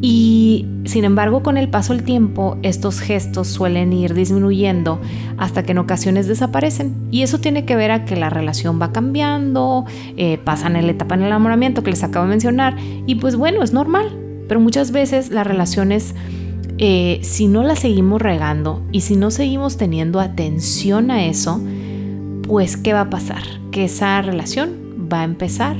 Y 0.06 0.66
sin 0.84 1.06
embargo, 1.06 1.44
con 1.44 1.56
el 1.56 1.70
paso 1.70 1.94
del 1.94 2.04
tiempo, 2.04 2.58
estos 2.62 3.00
gestos 3.00 3.48
suelen 3.48 3.94
ir 3.94 4.14
disminuyendo 4.14 5.00
hasta 5.38 5.64
que 5.64 5.72
en 5.72 5.78
ocasiones 5.78 6.28
desaparecen. 6.28 6.94
Y 7.10 7.22
eso 7.22 7.40
tiene 7.40 7.64
que 7.64 7.78
ver 7.78 7.90
a 7.92 8.04
que 8.04 8.18
la 8.18 8.30
relación 8.30 8.82
va 8.82 8.92
cambiando, 8.92 9.86
eh, 10.18 10.40
pasan 10.44 10.76
en 10.76 10.88
la 10.88 10.92
etapa 10.92 11.16
del 11.16 11.28
enamoramiento 11.28 11.84
que 11.84 11.92
les 11.92 12.04
acabo 12.04 12.26
de 12.26 12.32
mencionar, 12.32 12.76
y 13.06 13.16
pues 13.16 13.38
bueno, 13.38 13.64
es 13.64 13.72
normal. 13.72 14.12
Pero 14.50 14.60
muchas 14.60 14.92
veces 14.92 15.30
las 15.30 15.48
relaciones, 15.48 16.16
eh, 16.80 17.20
si 17.22 17.48
no 17.48 17.64
las 17.64 17.80
seguimos 17.80 18.22
regando 18.22 18.84
y 18.92 19.02
si 19.02 19.16
no 19.16 19.32
seguimos 19.32 19.78
teniendo 19.78 20.20
atención 20.20 21.12
a 21.12 21.28
eso, 21.28 21.62
pues 22.46 22.76
¿qué 22.76 22.92
va 22.92 23.02
a 23.02 23.10
pasar? 23.10 23.44
Que 23.72 23.86
esa 23.86 24.22
relación 24.22 25.08
va 25.10 25.22
a 25.22 25.24
empezar 25.24 25.78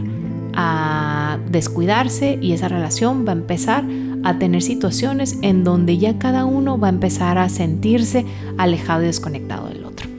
a 0.56 1.40
descuidarse 1.50 2.38
y 2.42 2.54
esa 2.54 2.68
relación 2.68 3.26
va 3.28 3.32
a 3.32 3.36
empezar 3.36 3.84
a 3.84 4.13
tener 4.40 4.62
situaciones 4.62 5.38
en 5.42 5.64
donde 5.64 5.98
ya 5.98 6.18
cada 6.18 6.46
uno 6.46 6.80
va 6.80 6.88
a 6.88 6.92
empezar 6.92 7.38
a 7.38 7.50
sentirse 7.50 8.26
alejado 8.58 9.04
y 9.04 9.08
desconectado 9.08 9.68
del 9.68 9.86
otro. 9.86 10.10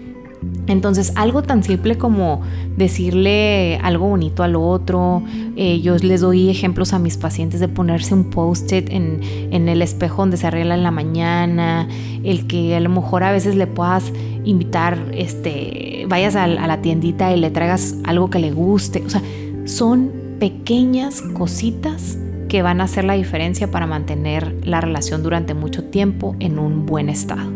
Entonces, 0.66 1.12
algo 1.14 1.42
tan 1.42 1.62
simple 1.62 1.98
como 1.98 2.40
decirle 2.76 3.78
algo 3.82 4.08
bonito 4.08 4.42
al 4.42 4.56
otro, 4.56 5.22
eh, 5.56 5.80
yo 5.80 5.96
les 5.96 6.22
doy 6.22 6.48
ejemplos 6.48 6.92
a 6.92 6.98
mis 6.98 7.16
pacientes 7.16 7.60
de 7.60 7.68
ponerse 7.68 8.14
un 8.14 8.24
post-it 8.30 8.88
en, 8.90 9.20
el 9.68 9.82
espejo 9.82 10.22
donde 10.22 10.36
se 10.36 10.46
arregla 10.46 10.74
en 10.74 10.82
la 10.82 10.90
mañana, 10.90 11.88
el 12.22 12.46
que 12.46 12.76
a 12.76 12.80
lo 12.80 12.88
mejor 12.88 13.24
a 13.24 13.32
veces 13.32 13.56
le 13.56 13.66
puedas 13.66 14.12
invitar, 14.44 14.98
este, 15.12 16.06
vayas 16.08 16.34
a, 16.36 16.44
a 16.44 16.66
la 16.66 16.80
tiendita 16.80 17.34
y 17.34 17.40
le 17.40 17.50
traigas 17.50 17.96
algo 18.04 18.30
que 18.30 18.38
le 18.38 18.50
guste, 18.50 19.02
o 19.04 19.10
sea, 19.10 19.22
son 19.64 20.10
pequeñas 20.38 21.22
cositas 21.22 22.18
que 22.54 22.62
van 22.62 22.80
a 22.80 22.84
hacer 22.84 23.02
la 23.02 23.14
diferencia 23.14 23.72
para 23.72 23.84
mantener 23.84 24.64
la 24.64 24.80
relación 24.80 25.24
durante 25.24 25.54
mucho 25.54 25.82
tiempo 25.86 26.36
en 26.38 26.60
un 26.60 26.86
buen 26.86 27.08
estado. 27.08 27.50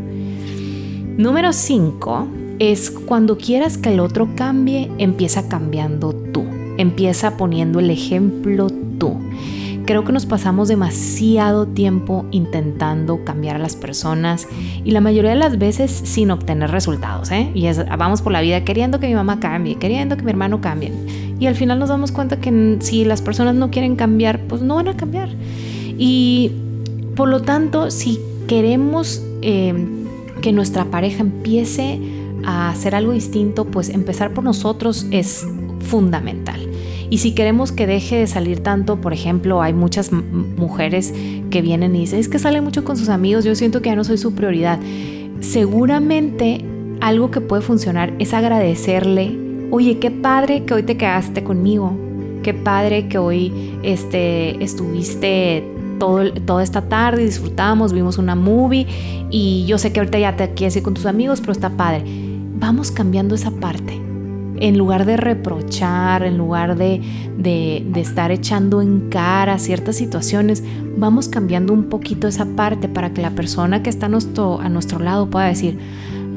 Número 1.16 1.52
5 1.52 2.26
es 2.58 2.90
cuando 2.90 3.38
quieras 3.38 3.78
que 3.78 3.94
el 3.94 4.00
otro 4.00 4.30
cambie, 4.34 4.90
empieza 4.98 5.48
cambiando 5.48 6.12
tú. 6.12 6.44
Empieza 6.78 7.36
poniendo 7.36 7.78
el 7.78 7.92
ejemplo 7.92 8.66
tú. 8.98 9.20
Creo 9.88 10.04
que 10.04 10.12
nos 10.12 10.26
pasamos 10.26 10.68
demasiado 10.68 11.66
tiempo 11.66 12.26
intentando 12.30 13.24
cambiar 13.24 13.56
a 13.56 13.58
las 13.58 13.74
personas 13.74 14.46
y 14.84 14.90
la 14.90 15.00
mayoría 15.00 15.30
de 15.30 15.38
las 15.38 15.56
veces 15.56 15.90
sin 15.90 16.30
obtener 16.30 16.70
resultados. 16.70 17.30
¿eh? 17.30 17.50
Y 17.54 17.66
vamos 17.96 18.20
por 18.20 18.30
la 18.32 18.42
vida 18.42 18.62
queriendo 18.64 19.00
que 19.00 19.06
mi 19.06 19.14
mamá 19.14 19.40
cambie, 19.40 19.76
queriendo 19.76 20.18
que 20.18 20.24
mi 20.24 20.30
hermano 20.30 20.60
cambie. 20.60 20.92
Y 21.40 21.46
al 21.46 21.54
final 21.54 21.78
nos 21.78 21.88
damos 21.88 22.12
cuenta 22.12 22.38
que 22.38 22.76
si 22.80 23.06
las 23.06 23.22
personas 23.22 23.54
no 23.54 23.70
quieren 23.70 23.96
cambiar, 23.96 24.40
pues 24.40 24.60
no 24.60 24.74
van 24.74 24.88
a 24.88 24.96
cambiar. 24.98 25.30
Y 25.96 26.52
por 27.16 27.30
lo 27.30 27.40
tanto, 27.40 27.90
si 27.90 28.20
queremos 28.46 29.22
eh, 29.40 29.72
que 30.42 30.52
nuestra 30.52 30.84
pareja 30.84 31.22
empiece 31.22 31.98
a 32.44 32.68
hacer 32.68 32.94
algo 32.94 33.12
distinto, 33.12 33.64
pues 33.64 33.88
empezar 33.88 34.34
por 34.34 34.44
nosotros 34.44 35.06
es 35.12 35.48
fundamental. 35.80 36.60
Y 37.10 37.18
si 37.18 37.32
queremos 37.32 37.72
que 37.72 37.86
deje 37.86 38.16
de 38.16 38.26
salir 38.26 38.60
tanto, 38.60 39.00
por 39.00 39.12
ejemplo, 39.12 39.62
hay 39.62 39.72
muchas 39.72 40.12
mujeres 40.12 41.14
que 41.50 41.62
vienen 41.62 41.96
y 41.96 42.00
dicen, 42.00 42.20
es 42.20 42.28
que 42.28 42.38
sale 42.38 42.60
mucho 42.60 42.84
con 42.84 42.96
sus 42.96 43.08
amigos, 43.08 43.44
yo 43.44 43.54
siento 43.54 43.80
que 43.80 43.88
ya 43.88 43.96
no 43.96 44.04
soy 44.04 44.18
su 44.18 44.34
prioridad. 44.34 44.78
Seguramente 45.40 46.64
algo 47.00 47.30
que 47.30 47.40
puede 47.40 47.62
funcionar 47.62 48.12
es 48.18 48.34
agradecerle, 48.34 49.38
oye, 49.70 49.98
qué 49.98 50.10
padre 50.10 50.64
que 50.64 50.74
hoy 50.74 50.82
te 50.82 50.98
quedaste 50.98 51.44
conmigo, 51.44 51.96
qué 52.42 52.52
padre 52.52 53.08
que 53.08 53.16
hoy 53.16 53.52
este, 53.82 54.62
estuviste 54.62 55.64
todo, 55.98 56.30
toda 56.32 56.62
esta 56.62 56.88
tarde, 56.88 57.24
disfrutamos, 57.24 57.94
vimos 57.94 58.18
una 58.18 58.34
movie 58.34 58.86
y 59.30 59.64
yo 59.66 59.78
sé 59.78 59.92
que 59.92 60.00
ahorita 60.00 60.18
ya 60.18 60.36
te 60.36 60.52
quieres 60.52 60.76
ir 60.76 60.82
con 60.82 60.92
tus 60.92 61.06
amigos, 61.06 61.40
pero 61.40 61.52
está 61.52 61.70
padre. 61.70 62.04
Vamos 62.60 62.90
cambiando 62.90 63.34
esa 63.34 63.50
parte 63.50 64.07
en 64.60 64.78
lugar 64.78 65.04
de 65.04 65.16
reprochar, 65.16 66.22
en 66.22 66.38
lugar 66.38 66.76
de, 66.76 67.00
estar 67.96 68.30
echando 68.30 68.80
en 68.82 69.08
cara 69.08 69.58
ciertas 69.58 69.96
situaciones, 69.96 70.62
vamos 70.96 71.28
cambiando 71.28 71.72
un 71.72 71.84
poquito 71.84 72.28
esa 72.28 72.46
parte 72.46 72.88
para 72.88 73.12
que 73.12 73.22
la 73.22 73.30
persona 73.30 73.82
que 73.82 73.90
está 73.90 74.06
a 74.06 74.08
nuestro, 74.08 74.60
a 74.60 74.68
nuestro 74.68 74.98
lado 74.98 75.28
pueda 75.28 75.46
decir, 75.46 75.78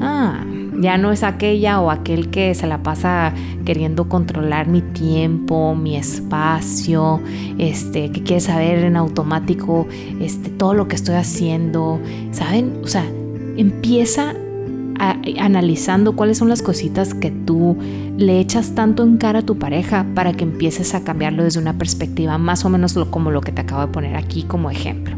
ah, 0.00 0.44
ya 0.80 0.98
no 0.98 1.12
es 1.12 1.22
aquella 1.22 1.80
o 1.80 1.90
aquel 1.90 2.30
que 2.30 2.54
se 2.54 2.66
la 2.66 2.82
pasa 2.82 3.32
queriendo 3.64 4.08
controlar 4.08 4.68
mi 4.68 4.82
tiempo, 4.82 5.74
mi 5.74 5.96
espacio, 5.96 7.20
este, 7.58 8.10
que 8.10 8.22
quiere 8.22 8.40
saber 8.40 8.78
en 8.80 8.96
automático 8.96 9.86
este, 10.20 10.50
todo 10.50 10.74
lo 10.74 10.88
que 10.88 10.96
estoy 10.96 11.14
haciendo, 11.14 12.00
¿saben? 12.32 12.80
O 12.82 12.88
sea, 12.88 13.04
empieza 13.56 14.34
analizando 15.38 16.14
cuáles 16.14 16.38
son 16.38 16.48
las 16.48 16.62
cositas 16.62 17.14
que 17.14 17.30
tú 17.30 17.76
le 18.16 18.38
echas 18.38 18.74
tanto 18.74 19.02
en 19.02 19.16
cara 19.16 19.40
a 19.40 19.42
tu 19.42 19.58
pareja 19.58 20.06
para 20.14 20.32
que 20.32 20.44
empieces 20.44 20.94
a 20.94 21.02
cambiarlo 21.02 21.42
desde 21.42 21.60
una 21.60 21.76
perspectiva 21.76 22.38
más 22.38 22.64
o 22.64 22.68
menos 22.68 22.94
como 23.10 23.30
lo 23.30 23.40
que 23.40 23.52
te 23.52 23.62
acabo 23.62 23.80
de 23.80 23.88
poner 23.88 24.16
aquí 24.16 24.44
como 24.44 24.70
ejemplo. 24.70 25.16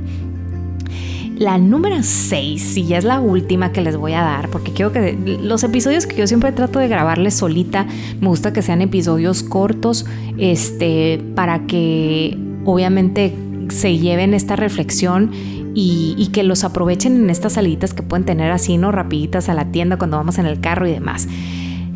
La 1.37 1.59
número 1.59 1.97
6, 2.01 2.77
y 2.77 2.85
ya 2.87 2.99
es 2.99 3.05
la 3.05 3.21
última 3.21 3.73
que 3.73 3.81
les 3.81 3.97
voy 3.97 4.13
a 4.13 4.21
dar, 4.21 4.51
porque 4.51 4.73
quiero 4.73 4.93
que 4.93 5.19
los 5.43 5.65
episodios 5.65 6.07
que 6.07 6.17
yo 6.17 6.29
siempre 6.29 6.53
trato 6.53 6.79
de 6.79 6.87
grabarles 6.87 7.35
solita, 7.35 7.87
me 8.21 8.29
gusta 8.29 8.53
que 8.53 8.63
sean 8.63 8.81
episodios 8.83 9.43
cortos, 9.43 10.07
este, 10.39 11.21
para 11.35 11.67
que 11.67 12.39
obviamente 12.65 13.35
se 13.69 13.99
lleven 13.99 14.33
esta 14.33 14.55
reflexión 14.55 15.33
y, 15.75 16.31
que 16.33 16.43
los 16.43 16.65
aprovechen 16.65 17.17
en 17.17 17.31
estas 17.31 17.55
saliditas 17.55 17.95
que 17.95 18.03
pueden 18.03 18.25
tener 18.25 18.51
así, 18.51 18.77
¿no? 18.77 18.93
Rapiditas 18.93 19.49
a 19.49 19.55
la 19.55 19.67
tienda 19.67 19.97
cuando 19.97 20.17
vamos 20.17 20.39
en 20.39 20.47
el 20.47 20.61
carro 20.61 20.87
y 20.87 20.93
demás. 20.93 21.29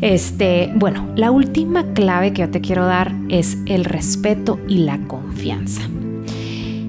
Este, 0.01 0.71
bueno, 0.75 1.07
la 1.15 1.31
última 1.31 1.93
clave 1.93 2.33
que 2.33 2.41
yo 2.41 2.49
te 2.49 2.61
quiero 2.61 2.85
dar 2.85 3.13
es 3.29 3.57
el 3.65 3.85
respeto 3.85 4.59
y 4.67 4.79
la 4.79 4.97
confianza. 5.07 5.81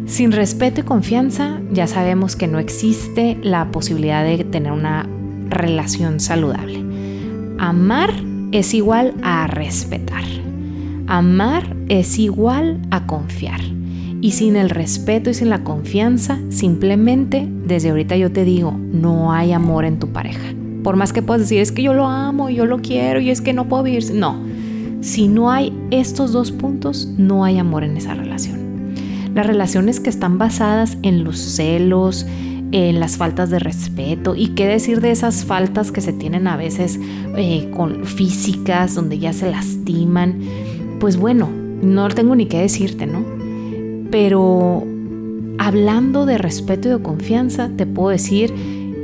Sin 0.07 0.33
respeto 0.33 0.81
y 0.81 0.85
confianza 0.85 1.61
ya 1.73 1.87
sabemos 1.87 2.35
que 2.35 2.49
no 2.49 2.59
existe 2.59 3.39
la 3.43 3.71
posibilidad 3.71 4.25
de 4.25 4.45
tener 4.45 4.73
una 4.73 5.09
relación 5.49 6.21
saludable. 6.21 6.85
Amar 7.59 8.13
es 8.53 8.75
igual 8.75 9.15
a 9.23 9.47
respetar. 9.47 10.25
Amar 11.07 11.77
es 11.89 12.19
igual 12.19 12.81
a 12.91 13.07
confiar. 13.07 13.61
Y 14.21 14.33
sin 14.33 14.57
el 14.57 14.69
respeto 14.69 15.31
y 15.31 15.35
sin 15.35 15.49
la 15.49 15.65
confianza, 15.65 16.39
simplemente 16.51 17.49
desde 17.67 17.91
ahorita 17.91 18.17
yo 18.17 18.31
te 18.31 18.45
digo, 18.45 18.73
no 18.73 19.33
hay 19.33 19.53
amor 19.53 19.85
en 19.87 19.99
tu 19.99 20.09
pareja. 20.09 20.55
Por 20.83 20.97
más 20.97 21.13
que 21.13 21.23
puedas 21.23 21.43
decir, 21.43 21.61
es 21.61 21.73
que 21.73 21.83
yo 21.83 21.95
lo 21.95 22.07
amo, 22.07 22.51
yo 22.51 22.67
lo 22.67 22.81
quiero 22.81 23.21
y 23.21 23.31
es 23.31 23.41
que 23.41 23.53
no 23.53 23.69
puedo 23.69 23.83
vivir. 23.83 24.13
No, 24.13 24.39
si 25.01 25.29
no 25.29 25.51
hay 25.51 25.73
estos 25.91 26.33
dos 26.33 26.53
puntos, 26.53 27.09
no 27.17 27.45
hay 27.45 27.59
amor 27.59 27.85
en 27.85 27.97
esa 27.97 28.15
relación. 28.15 28.93
Las 29.35 29.47
relaciones 29.47 30.01
que 30.01 30.11
están 30.11 30.37
basadas 30.37 30.99
en 31.03 31.25
los 31.25 31.39
celos, 31.39 32.27
en 32.73 33.01
las 33.01 33.17
faltas 33.17 33.49
de 33.51 33.59
respeto 33.59 34.35
y 34.37 34.49
qué 34.49 34.67
decir 34.67 35.01
de 35.01 35.11
esas 35.11 35.45
faltas 35.45 35.93
que 35.93 36.01
se 36.01 36.13
tienen 36.13 36.47
a 36.47 36.57
veces 36.57 37.01
eh, 37.37 37.71
con 37.75 38.05
físicas 38.05 38.95
donde 38.95 39.19
ya 39.19 39.33
se 39.33 39.51
lastiman, 39.51 40.41
pues 41.01 41.17
bueno, 41.17 41.49
no 41.83 42.09
tengo 42.09 42.37
ni 42.37 42.47
qué 42.47 42.59
decirte, 42.59 43.07
¿no? 43.07 43.40
Pero 44.11 44.85
hablando 45.59 46.27
de 46.27 46.39
respeto 46.39 46.89
y 46.89 46.93
de 46.93 47.03
confianza, 47.03 47.71
te 47.77 47.87
puedo 47.87 48.11
decir 48.11 48.53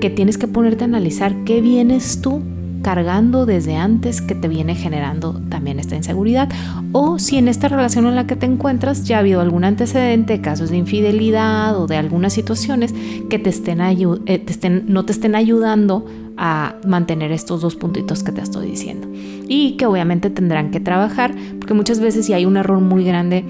que 0.01 0.11
tienes 0.11 0.38
que 0.38 0.49
ponerte 0.49 0.85
a 0.85 0.87
analizar 0.87 1.45
qué 1.45 1.61
vienes 1.61 2.21
tú 2.21 2.42
cargando 2.87 3.47
desde 3.47 3.75
antes 3.75 4.23
que 4.23 4.37
te 4.37 4.47
viene 4.47 4.77
generando 4.77 5.40
también 5.49 5.81
esta 5.81 5.97
inseguridad. 5.97 6.49
O 6.92 7.19
si 7.19 7.37
en 7.37 7.49
esta 7.49 7.66
relación 7.66 8.07
en 8.07 8.14
la 8.14 8.29
que 8.29 8.37
te 8.37 8.47
encuentras 8.47 9.05
ya 9.05 9.16
ha 9.16 9.21
habido 9.21 9.40
algún 9.40 9.64
antecedente, 9.64 10.40
casos 10.40 10.71
de 10.71 10.77
infidelidad 10.77 11.77
o 11.77 11.88
de 11.88 11.97
algunas 11.97 12.33
situaciones 12.33 12.95
que 13.29 13.40
te 13.40 13.51
estén, 13.51 13.81
eh, 13.81 14.85
no 14.87 15.05
te 15.05 15.12
estén 15.12 15.35
ayudando 15.35 16.07
a 16.37 16.77
mantener 16.87 17.33
estos 17.33 17.61
dos 17.61 17.75
puntitos 17.75 18.23
que 18.23 18.31
te 18.31 18.40
estoy 18.40 18.71
diciendo. 18.71 19.09
Y 19.49 19.73
que 19.73 19.87
obviamente 19.87 20.31
tendrán 20.31 20.71
que 20.71 20.79
trabajar 20.79 21.35
porque 21.59 21.75
muchas 21.75 21.99
veces 21.99 22.27
si 22.27 22.35
hay 22.35 22.45
un 22.45 22.57
error 22.57 22.81
muy 22.81 23.05
grande 23.05 23.45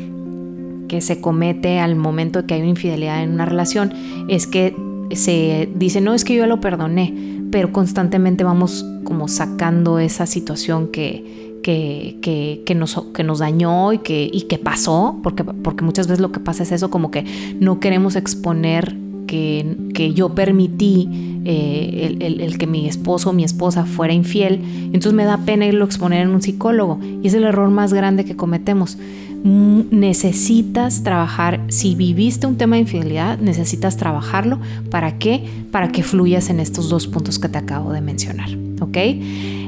que 0.88 1.00
se 1.00 1.20
comete 1.20 1.78
al 1.78 1.96
momento 1.96 2.42
de 2.42 2.46
que 2.46 2.54
hay 2.54 2.60
una 2.60 2.70
infidelidad 2.70 3.22
en 3.22 3.32
una 3.32 3.46
relación 3.46 3.92
es 4.28 4.46
que 4.46 4.74
se 5.12 5.68
dice, 5.74 6.00
no 6.00 6.14
es 6.14 6.24
que 6.24 6.34
yo 6.34 6.46
lo 6.46 6.60
perdoné, 6.60 7.14
pero 7.50 7.72
constantemente 7.72 8.44
vamos 8.44 8.84
como 9.04 9.28
sacando 9.28 9.98
esa 9.98 10.26
situación 10.26 10.88
que, 10.88 11.60
que, 11.62 12.62
que, 12.64 12.74
nos, 12.74 13.00
que 13.14 13.24
nos 13.24 13.38
dañó 13.40 13.92
y 13.92 13.98
que, 13.98 14.28
y 14.32 14.42
que 14.42 14.58
pasó, 14.58 15.18
porque, 15.22 15.44
porque 15.44 15.84
muchas 15.84 16.06
veces 16.06 16.20
lo 16.20 16.32
que 16.32 16.40
pasa 16.40 16.62
es 16.62 16.72
eso, 16.72 16.90
como 16.90 17.10
que 17.10 17.24
no 17.58 17.80
queremos 17.80 18.16
exponer 18.16 18.96
que, 19.26 19.76
que 19.94 20.12
yo 20.12 20.34
permití 20.34 21.08
eh, 21.44 22.16
el, 22.20 22.40
el, 22.40 22.58
que 22.58 22.66
mi 22.66 22.88
esposo 22.88 23.30
o 23.30 23.32
mi 23.32 23.44
esposa 23.44 23.84
fuera 23.84 24.12
infiel, 24.12 24.60
entonces 24.86 25.12
me 25.12 25.24
da 25.24 25.38
pena 25.38 25.66
irlo 25.66 25.84
a 25.84 25.86
exponer 25.86 26.22
en 26.22 26.30
un 26.30 26.42
psicólogo 26.42 26.98
y 27.22 27.26
es 27.26 27.34
el 27.34 27.44
error 27.44 27.70
más 27.70 27.92
grande 27.92 28.24
que 28.24 28.36
cometemos. 28.36 28.98
Mm, 29.44 29.82
necesitas 29.90 31.02
trabajar, 31.02 31.60
si 31.68 31.94
viviste 31.94 32.46
un 32.46 32.56
tema 32.56 32.76
de 32.76 32.82
infidelidad, 32.82 33.38
necesitas 33.38 33.96
trabajarlo. 33.96 34.58
¿Para 34.90 35.18
qué? 35.18 35.44
Para 35.70 35.88
que 35.88 36.02
fluyas 36.02 36.50
en 36.50 36.60
estos 36.60 36.88
dos 36.88 37.06
puntos 37.06 37.38
que 37.38 37.48
te 37.48 37.58
acabo 37.58 37.92
de 37.92 38.00
mencionar. 38.00 38.48
¿Ok? 38.80 38.96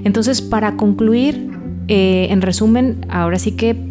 Entonces, 0.05 0.43
para 0.43 0.77
concluir, 0.77 1.51
eh, 1.89 2.29
en 2.31 2.43
resumen, 2.43 3.07
ahora 3.09 3.39
sí 3.39 3.53
que 3.53 3.89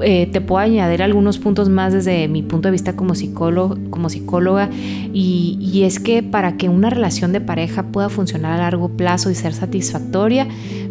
eh, 0.00 0.28
te 0.30 0.42
puedo 0.42 0.58
añadir 0.58 1.02
algunos 1.02 1.38
puntos 1.38 1.70
más 1.70 1.94
desde 1.94 2.28
mi 2.28 2.42
punto 2.42 2.68
de 2.68 2.72
vista 2.72 2.96
como, 2.96 3.14
psicólogo, 3.14 3.78
como 3.88 4.10
psicóloga 4.10 4.68
y, 5.14 5.56
y, 5.58 5.84
es 5.84 5.98
que 6.00 6.22
para 6.22 6.58
que 6.58 6.68
una 6.68 6.90
relación 6.90 7.32
de 7.32 7.40
pareja 7.40 7.84
pueda 7.84 8.10
funcionar 8.10 8.52
a 8.52 8.58
largo 8.58 8.90
plazo 8.90 9.30
y 9.30 9.34
ser 9.34 9.54
satisfactoria 9.54 10.46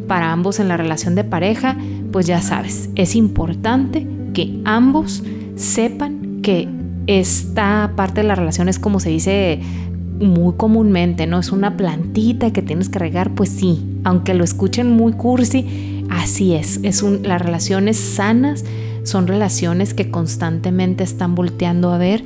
para 0.08 0.32
ambos 0.32 0.60
en 0.60 0.68
la 0.70 0.78
relación 0.78 1.14
de 1.14 1.24
pareja, 1.24 1.78
pues 2.12 2.26
ya 2.28 2.42
sabes, 2.42 2.90
es 2.96 3.16
importante 3.16 4.08
que 4.34 4.60
ambos 4.66 5.24
sepan 5.56 6.42
que 6.42 6.68
esta 7.08 7.94
parte 7.96 8.22
de 8.22 8.28
la 8.28 8.36
relación 8.36 8.70
es 8.70 8.80
como 8.80 9.00
se 9.00 9.10
dice 9.10 9.60
muy 10.20 10.54
comúnmente, 10.56 11.28
¿no? 11.28 11.40
Es 11.40 11.52
una 11.52 11.78
plantita 11.78 12.52
que 12.52 12.62
tienes 12.62 12.90
que 12.90 13.00
regar, 13.00 13.36
pues 13.36 13.50
sí, 13.50 13.84
aunque 14.04 14.34
lo 14.34 14.44
escuchen 14.44 14.92
muy 14.92 15.14
cursi, 15.14 16.04
así 16.10 16.54
es. 16.54 16.80
es 16.84 17.04
un, 17.04 17.24
las 17.24 17.42
relaciones 17.42 17.98
sanas 17.98 18.64
son 19.04 19.28
relaciones 19.28 19.94
que 19.94 20.10
constantemente 20.10 21.04
están 21.04 21.36
volteando 21.36 21.92
a 21.92 21.98
ver 21.98 22.24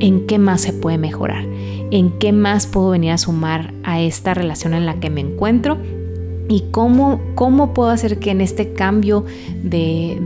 en 0.00 0.26
qué 0.26 0.38
más 0.38 0.60
se 0.60 0.72
puede 0.72 0.98
mejorar, 0.98 1.44
en 1.90 2.18
qué 2.18 2.32
más 2.32 2.66
puedo 2.66 2.90
venir 2.90 3.12
a 3.12 3.18
sumar 3.18 3.72
a 3.84 4.00
esta 4.00 4.34
relación 4.34 4.74
en 4.74 4.84
la 4.84 5.00
que 5.00 5.08
me 5.08 5.22
encuentro 5.22 5.78
y 6.50 6.64
cómo, 6.72 7.20
cómo 7.36 7.72
puedo 7.72 7.90
hacer 7.90 8.18
que 8.18 8.32
en 8.32 8.40
este 8.40 8.72
cambio 8.72 9.24
de, 9.62 10.18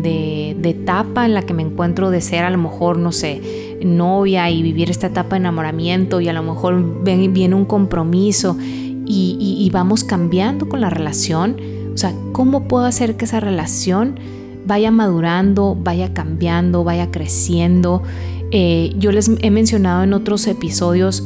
de, 0.58 0.70
etapa 0.70 1.26
en 1.26 1.34
la 1.34 1.42
que 1.42 1.52
me 1.52 1.62
encuentro 1.62 2.10
de 2.10 2.22
ser 2.22 2.44
a 2.44 2.50
lo 2.50 2.56
mejor, 2.56 2.96
no 2.98 3.12
sé, 3.12 3.78
novia 3.84 4.50
y 4.50 4.62
vivir 4.62 4.90
esta 4.90 5.08
etapa 5.08 5.36
de 5.36 5.40
enamoramiento 5.40 6.22
y 6.22 6.28
a 6.28 6.32
lo 6.32 6.42
mejor 6.42 7.02
viene 7.04 7.54
un 7.54 7.66
compromiso 7.66 8.56
y, 8.58 9.68
vamos 9.70 10.02
cambiando 10.02 10.66
con 10.66 10.80
la 10.80 10.88
relación, 10.88 11.56
o 11.92 11.98
sea, 11.98 12.14
cómo 12.32 12.68
puedo 12.68 12.86
hacer 12.86 13.16
que 13.16 13.26
esa 13.26 13.40
relación 13.40 14.18
vaya 14.64 14.90
madurando, 14.90 15.76
vaya 15.78 16.14
cambiando, 16.14 16.84
vaya 16.84 17.10
creciendo 17.10 18.02
Eh, 18.50 18.94
yo 18.98 19.10
les 19.10 19.28
he 19.40 19.50
mencionado 19.50 20.04
en 20.04 20.12
otros 20.12 20.46
episodios, 20.46 21.24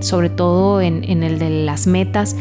sobre 0.00 0.28
todo 0.28 0.82
en, 0.82 1.22
el 1.22 1.38
de 1.38 1.64
las 1.64 1.86
metas, 1.86 2.36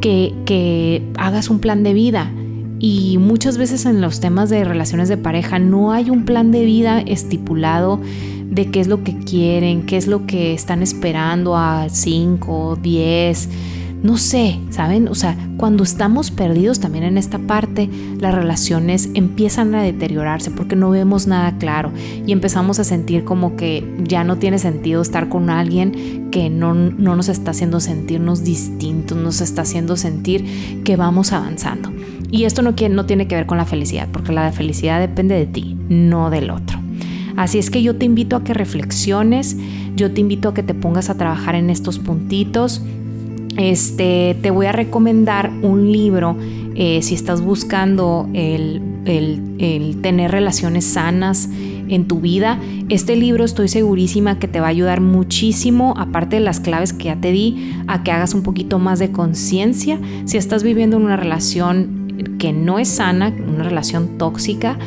que, 0.00 1.02
hagas 1.18 1.50
un 1.50 1.58
plan 1.58 1.82
de 1.82 1.94
vida. 1.94 2.32
Y 2.78 3.16
muchas 3.18 3.56
veces 3.56 3.86
en 3.86 4.00
los 4.00 4.20
temas 4.20 4.50
de 4.50 4.62
relaciones 4.64 5.08
de 5.08 5.16
pareja 5.16 5.58
no 5.58 5.92
hay 5.92 6.10
un 6.10 6.24
plan 6.24 6.52
de 6.52 6.64
vida 6.64 7.00
estipulado 7.00 8.00
de 8.50 8.70
qué 8.70 8.80
es 8.80 8.86
lo 8.86 9.02
que 9.02 9.16
quieren, 9.18 9.86
qué 9.86 9.96
es 9.96 10.06
lo 10.06 10.26
que 10.26 10.52
están 10.52 10.82
esperando 10.82 11.56
a 11.56 11.88
5, 11.88 12.78
10, 12.82 13.48
no 14.02 14.18
sé, 14.18 14.60
¿saben? 14.70 15.08
O 15.08 15.14
sea, 15.14 15.36
cuando 15.56 15.82
estamos 15.82 16.30
perdidos 16.30 16.80
también 16.80 17.04
en 17.04 17.18
esta 17.18 17.38
parte, 17.38 17.88
las 18.20 18.34
relaciones 18.34 19.08
empiezan 19.14 19.74
a 19.74 19.82
deteriorarse 19.82 20.50
porque 20.50 20.76
no 20.76 20.90
vemos 20.90 21.26
nada 21.26 21.56
claro 21.58 21.92
y 22.26 22.32
empezamos 22.32 22.78
a 22.78 22.84
sentir 22.84 23.24
como 23.24 23.56
que 23.56 23.84
ya 24.04 24.24
no 24.24 24.36
tiene 24.36 24.58
sentido 24.58 25.02
estar 25.02 25.28
con 25.28 25.50
alguien 25.50 26.28
que 26.30 26.50
no, 26.50 26.74
no 26.74 27.16
nos 27.16 27.28
está 27.28 27.52
haciendo 27.52 27.80
sentirnos 27.80 28.44
distintos, 28.44 29.16
nos 29.16 29.40
está 29.40 29.62
haciendo 29.62 29.96
sentir 29.96 30.82
que 30.84 30.96
vamos 30.96 31.32
avanzando. 31.32 31.92
Y 32.30 32.44
esto 32.44 32.62
no, 32.62 32.74
no 32.90 33.06
tiene 33.06 33.28
que 33.28 33.34
ver 33.34 33.46
con 33.46 33.58
la 33.58 33.64
felicidad, 33.64 34.08
porque 34.12 34.32
la 34.32 34.50
felicidad 34.52 35.00
depende 35.00 35.36
de 35.36 35.46
ti, 35.46 35.76
no 35.88 36.30
del 36.30 36.50
otro. 36.50 36.78
Así 37.36 37.58
es 37.58 37.70
que 37.70 37.82
yo 37.82 37.96
te 37.96 38.06
invito 38.06 38.36
a 38.36 38.44
que 38.44 38.54
reflexiones, 38.54 39.56
yo 39.94 40.12
te 40.12 40.20
invito 40.20 40.48
a 40.48 40.54
que 40.54 40.62
te 40.62 40.74
pongas 40.74 41.10
a 41.10 41.16
trabajar 41.16 41.54
en 41.54 41.70
estos 41.70 41.98
puntitos. 41.98 42.82
Este, 43.56 44.36
te 44.42 44.50
voy 44.50 44.66
a 44.66 44.72
recomendar 44.72 45.50
un 45.62 45.90
libro 45.90 46.36
eh, 46.74 47.00
si 47.02 47.14
estás 47.14 47.40
buscando 47.40 48.28
el, 48.34 48.82
el 49.06 50.00
tener 50.02 50.30
relaciones 50.30 50.84
sanas 50.84 51.48
en 51.88 52.06
tu 52.06 52.20
vida. 52.20 52.58
Este 52.88 53.16
libro 53.16 53.44
estoy 53.44 53.68
segurísima 53.68 54.38
que 54.38 54.48
te 54.48 54.60
va 54.60 54.66
a 54.66 54.70
ayudar 54.70 55.00
muchísimo, 55.00 55.94
aparte 55.96 56.36
de 56.36 56.40
las 56.40 56.60
claves 56.60 56.92
que 56.92 57.04
ya 57.04 57.16
te 57.16 57.32
di, 57.32 57.74
a 57.86 58.02
que 58.02 58.12
hagas 58.12 58.34
un 58.34 58.42
poquito 58.42 58.78
más 58.78 58.98
de 58.98 59.10
conciencia. 59.12 59.98
Si 60.24 60.36
estás 60.36 60.62
viviendo 60.62 60.96
en 60.96 61.04
una 61.04 61.16
relación 61.16 62.36
que 62.38 62.52
no 62.52 62.78
es 62.78 62.88
sana, 62.88 63.34
una 63.46 63.64
relación 63.64 64.18
tóxica, 64.18 64.78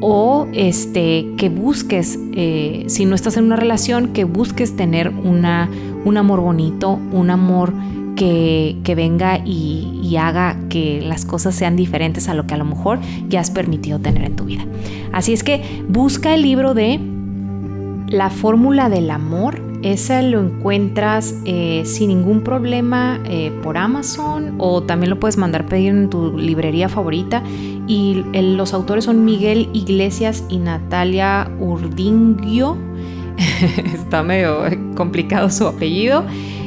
o 0.00 0.48
este, 0.52 1.26
que 1.36 1.48
busques, 1.48 2.18
eh, 2.32 2.84
si 2.88 3.04
no 3.04 3.14
estás 3.14 3.36
en 3.36 3.44
una 3.44 3.56
relación, 3.56 4.08
que 4.12 4.24
busques 4.24 4.76
tener 4.76 5.08
una, 5.08 5.68
un 6.04 6.16
amor 6.16 6.40
bonito, 6.40 6.98
un 7.12 7.30
amor 7.30 7.72
que, 8.16 8.76
venga 8.96 9.38
y, 9.38 9.98
y, 10.02 10.16
haga 10.16 10.58
que 10.68 11.00
las 11.00 11.24
cosas 11.24 11.54
sean 11.54 11.74
diferentes 11.74 12.28
a 12.28 12.34
lo 12.34 12.46
que 12.46 12.52
a 12.52 12.58
lo 12.58 12.66
mejor 12.66 12.98
ya 13.28 13.40
has 13.40 13.50
permitido 13.50 13.98
tener 13.98 14.24
en 14.24 14.36
tu 14.36 14.44
vida. 14.44 14.66
Así 15.12 15.32
es 15.32 15.42
que 15.42 15.62
busca 15.88 16.34
el 16.34 16.42
libro 16.42 16.74
de 16.74 17.00
La 18.08 18.28
fórmula 18.28 18.90
del 18.90 19.10
amor 19.10 19.69
ese 19.82 20.22
lo 20.22 20.40
encuentras 20.40 21.34
eh, 21.44 21.82
sin 21.86 22.08
ningún 22.08 22.42
problema 22.42 23.20
eh, 23.24 23.50
por 23.62 23.78
Amazon 23.78 24.54
o 24.58 24.82
también 24.82 25.10
lo 25.10 25.18
puedes 25.18 25.38
mandar 25.38 25.66
pedir 25.66 25.90
en 25.90 26.10
tu 26.10 26.36
librería 26.36 26.88
favorita. 26.88 27.42
Y 27.86 28.22
los 28.34 28.74
autores 28.74 29.04
son 29.04 29.24
Miguel 29.24 29.68
Iglesias 29.72 30.44
y 30.48 30.58
Natalia 30.58 31.50
Urdingio. 31.58 32.76
Está 33.94 34.22
medio 34.22 34.62
complicado 34.94 35.50
su 35.50 35.66
apellido. 35.66 36.24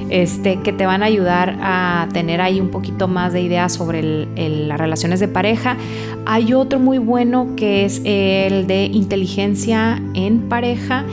Este, 0.10 0.60
que 0.60 0.74
te 0.74 0.86
van 0.86 1.02
a 1.02 1.08
ayudar 1.08 1.58
a 1.62 2.08
tener 2.14 2.40
ahí 2.40 2.60
un 2.60 2.70
poquito 2.70 3.08
más 3.08 3.34
de 3.34 3.42
ideas 3.42 3.74
sobre 3.74 4.28
las 4.36 4.80
relaciones 4.80 5.20
de 5.20 5.28
pareja. 5.28 5.78
Hay 6.26 6.54
otro 6.54 6.78
muy 6.78 7.00
bueno 7.00 7.56
que 7.56 7.86
es 7.86 8.00
el 8.04 8.68
de 8.68 8.86
inteligencia 8.86 10.00
en 10.14 10.50
pareja 10.50 11.04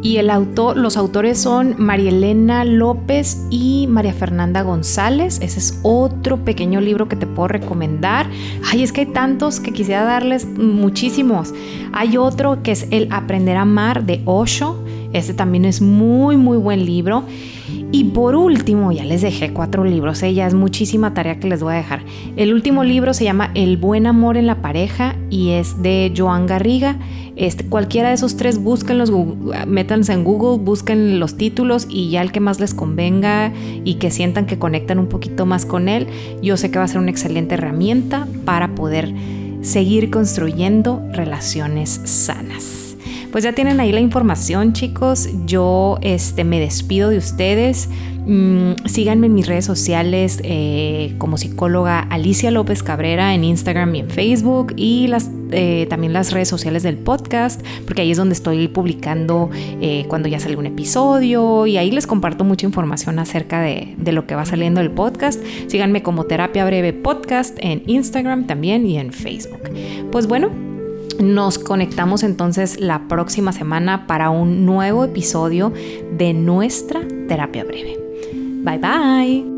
y 0.00 0.18
el 0.18 0.30
autor, 0.30 0.76
los 0.76 0.96
autores 0.96 1.38
son 1.38 1.74
María 1.76 2.10
Elena 2.10 2.64
López 2.64 3.46
y 3.50 3.86
María 3.88 4.12
Fernanda 4.12 4.62
González. 4.62 5.40
Ese 5.42 5.58
es 5.58 5.80
otro 5.82 6.44
pequeño 6.44 6.80
libro 6.80 7.08
que 7.08 7.16
te 7.16 7.26
puedo 7.26 7.48
recomendar. 7.48 8.30
Ay, 8.70 8.84
es 8.84 8.92
que 8.92 9.02
hay 9.02 9.06
tantos 9.06 9.58
que 9.58 9.72
quisiera 9.72 10.04
darles 10.04 10.46
muchísimos. 10.46 11.52
Hay 11.92 12.16
otro 12.16 12.62
que 12.62 12.72
es 12.72 12.86
El 12.90 13.08
Aprender 13.10 13.56
a 13.56 13.62
Amar 13.62 14.04
de 14.04 14.22
Osho. 14.24 14.82
Ese 15.12 15.34
también 15.34 15.64
es 15.64 15.80
muy, 15.80 16.36
muy 16.36 16.58
buen 16.58 16.84
libro. 16.84 17.24
Y 17.90 18.04
por 18.04 18.34
último, 18.34 18.92
ya 18.92 19.04
les 19.04 19.22
dejé 19.22 19.54
cuatro 19.54 19.82
libros, 19.82 20.22
¿eh? 20.22 20.34
ya 20.34 20.46
es 20.46 20.52
muchísima 20.52 21.14
tarea 21.14 21.40
que 21.40 21.48
les 21.48 21.62
voy 21.62 21.72
a 21.72 21.78
dejar. 21.78 22.02
El 22.36 22.52
último 22.52 22.84
libro 22.84 23.14
se 23.14 23.24
llama 23.24 23.50
El 23.54 23.78
buen 23.78 24.06
amor 24.06 24.36
en 24.36 24.46
la 24.46 24.60
pareja 24.60 25.16
y 25.30 25.50
es 25.50 25.82
de 25.82 26.12
Joan 26.14 26.46
Garriga. 26.46 26.98
Este, 27.36 27.64
cualquiera 27.64 28.08
de 28.08 28.16
esos 28.16 28.36
tres, 28.36 28.58
búsquenlos, 28.58 29.10
métanse 29.66 30.12
en 30.12 30.22
Google, 30.22 30.62
busquen 30.62 31.18
los 31.18 31.38
títulos 31.38 31.86
y 31.88 32.10
ya 32.10 32.20
el 32.20 32.30
que 32.30 32.40
más 32.40 32.60
les 32.60 32.74
convenga 32.74 33.52
y 33.84 33.94
que 33.94 34.10
sientan 34.10 34.44
que 34.44 34.58
conectan 34.58 34.98
un 34.98 35.06
poquito 35.06 35.46
más 35.46 35.64
con 35.64 35.88
él, 35.88 36.08
yo 36.42 36.58
sé 36.58 36.70
que 36.70 36.78
va 36.78 36.84
a 36.84 36.88
ser 36.88 36.98
una 36.98 37.10
excelente 37.10 37.54
herramienta 37.54 38.26
para 38.44 38.74
poder 38.74 39.14
seguir 39.62 40.10
construyendo 40.10 41.02
relaciones 41.12 42.00
sanas. 42.04 42.87
Pues 43.32 43.44
ya 43.44 43.52
tienen 43.52 43.78
ahí 43.80 43.92
la 43.92 44.00
información, 44.00 44.72
chicos. 44.72 45.28
Yo 45.44 45.98
este, 46.00 46.44
me 46.44 46.60
despido 46.60 47.10
de 47.10 47.18
ustedes. 47.18 47.88
Mm, 48.28 48.86
síganme 48.86 49.26
en 49.26 49.34
mis 49.34 49.46
redes 49.46 49.64
sociales 49.64 50.38
eh, 50.44 51.14
como 51.16 51.38
psicóloga 51.38 52.00
Alicia 52.00 52.50
López 52.50 52.82
Cabrera 52.82 53.34
en 53.34 53.42
Instagram 53.42 53.94
y 53.94 54.00
en 54.00 54.10
Facebook 54.10 54.74
y 54.76 55.06
las, 55.06 55.30
eh, 55.50 55.86
también 55.88 56.12
las 56.12 56.32
redes 56.32 56.46
sociales 56.48 56.82
del 56.82 56.98
podcast, 56.98 57.64
porque 57.86 58.02
ahí 58.02 58.10
es 58.10 58.18
donde 58.18 58.34
estoy 58.34 58.68
publicando 58.68 59.48
eh, 59.80 60.04
cuando 60.08 60.28
ya 60.28 60.40
sale 60.40 60.56
un 60.56 60.66
episodio 60.66 61.66
y 61.66 61.78
ahí 61.78 61.90
les 61.90 62.06
comparto 62.06 62.44
mucha 62.44 62.66
información 62.66 63.18
acerca 63.18 63.62
de, 63.62 63.94
de 63.96 64.12
lo 64.12 64.26
que 64.26 64.34
va 64.34 64.44
saliendo 64.44 64.82
del 64.82 64.90
podcast. 64.90 65.42
Síganme 65.66 66.02
como 66.02 66.24
Terapia 66.24 66.66
Breve 66.66 66.92
Podcast 66.92 67.56
en 67.62 67.82
Instagram 67.86 68.46
también 68.46 68.84
y 68.84 68.98
en 68.98 69.10
Facebook. 69.10 69.70
Pues 70.12 70.26
bueno, 70.26 70.67
nos 71.20 71.58
conectamos 71.58 72.22
entonces 72.22 72.80
la 72.80 73.08
próxima 73.08 73.52
semana 73.52 74.06
para 74.06 74.30
un 74.30 74.66
nuevo 74.66 75.04
episodio 75.04 75.72
de 76.16 76.32
nuestra 76.32 77.00
terapia 77.28 77.64
breve. 77.64 77.98
Bye 78.64 78.78
bye. 78.78 79.57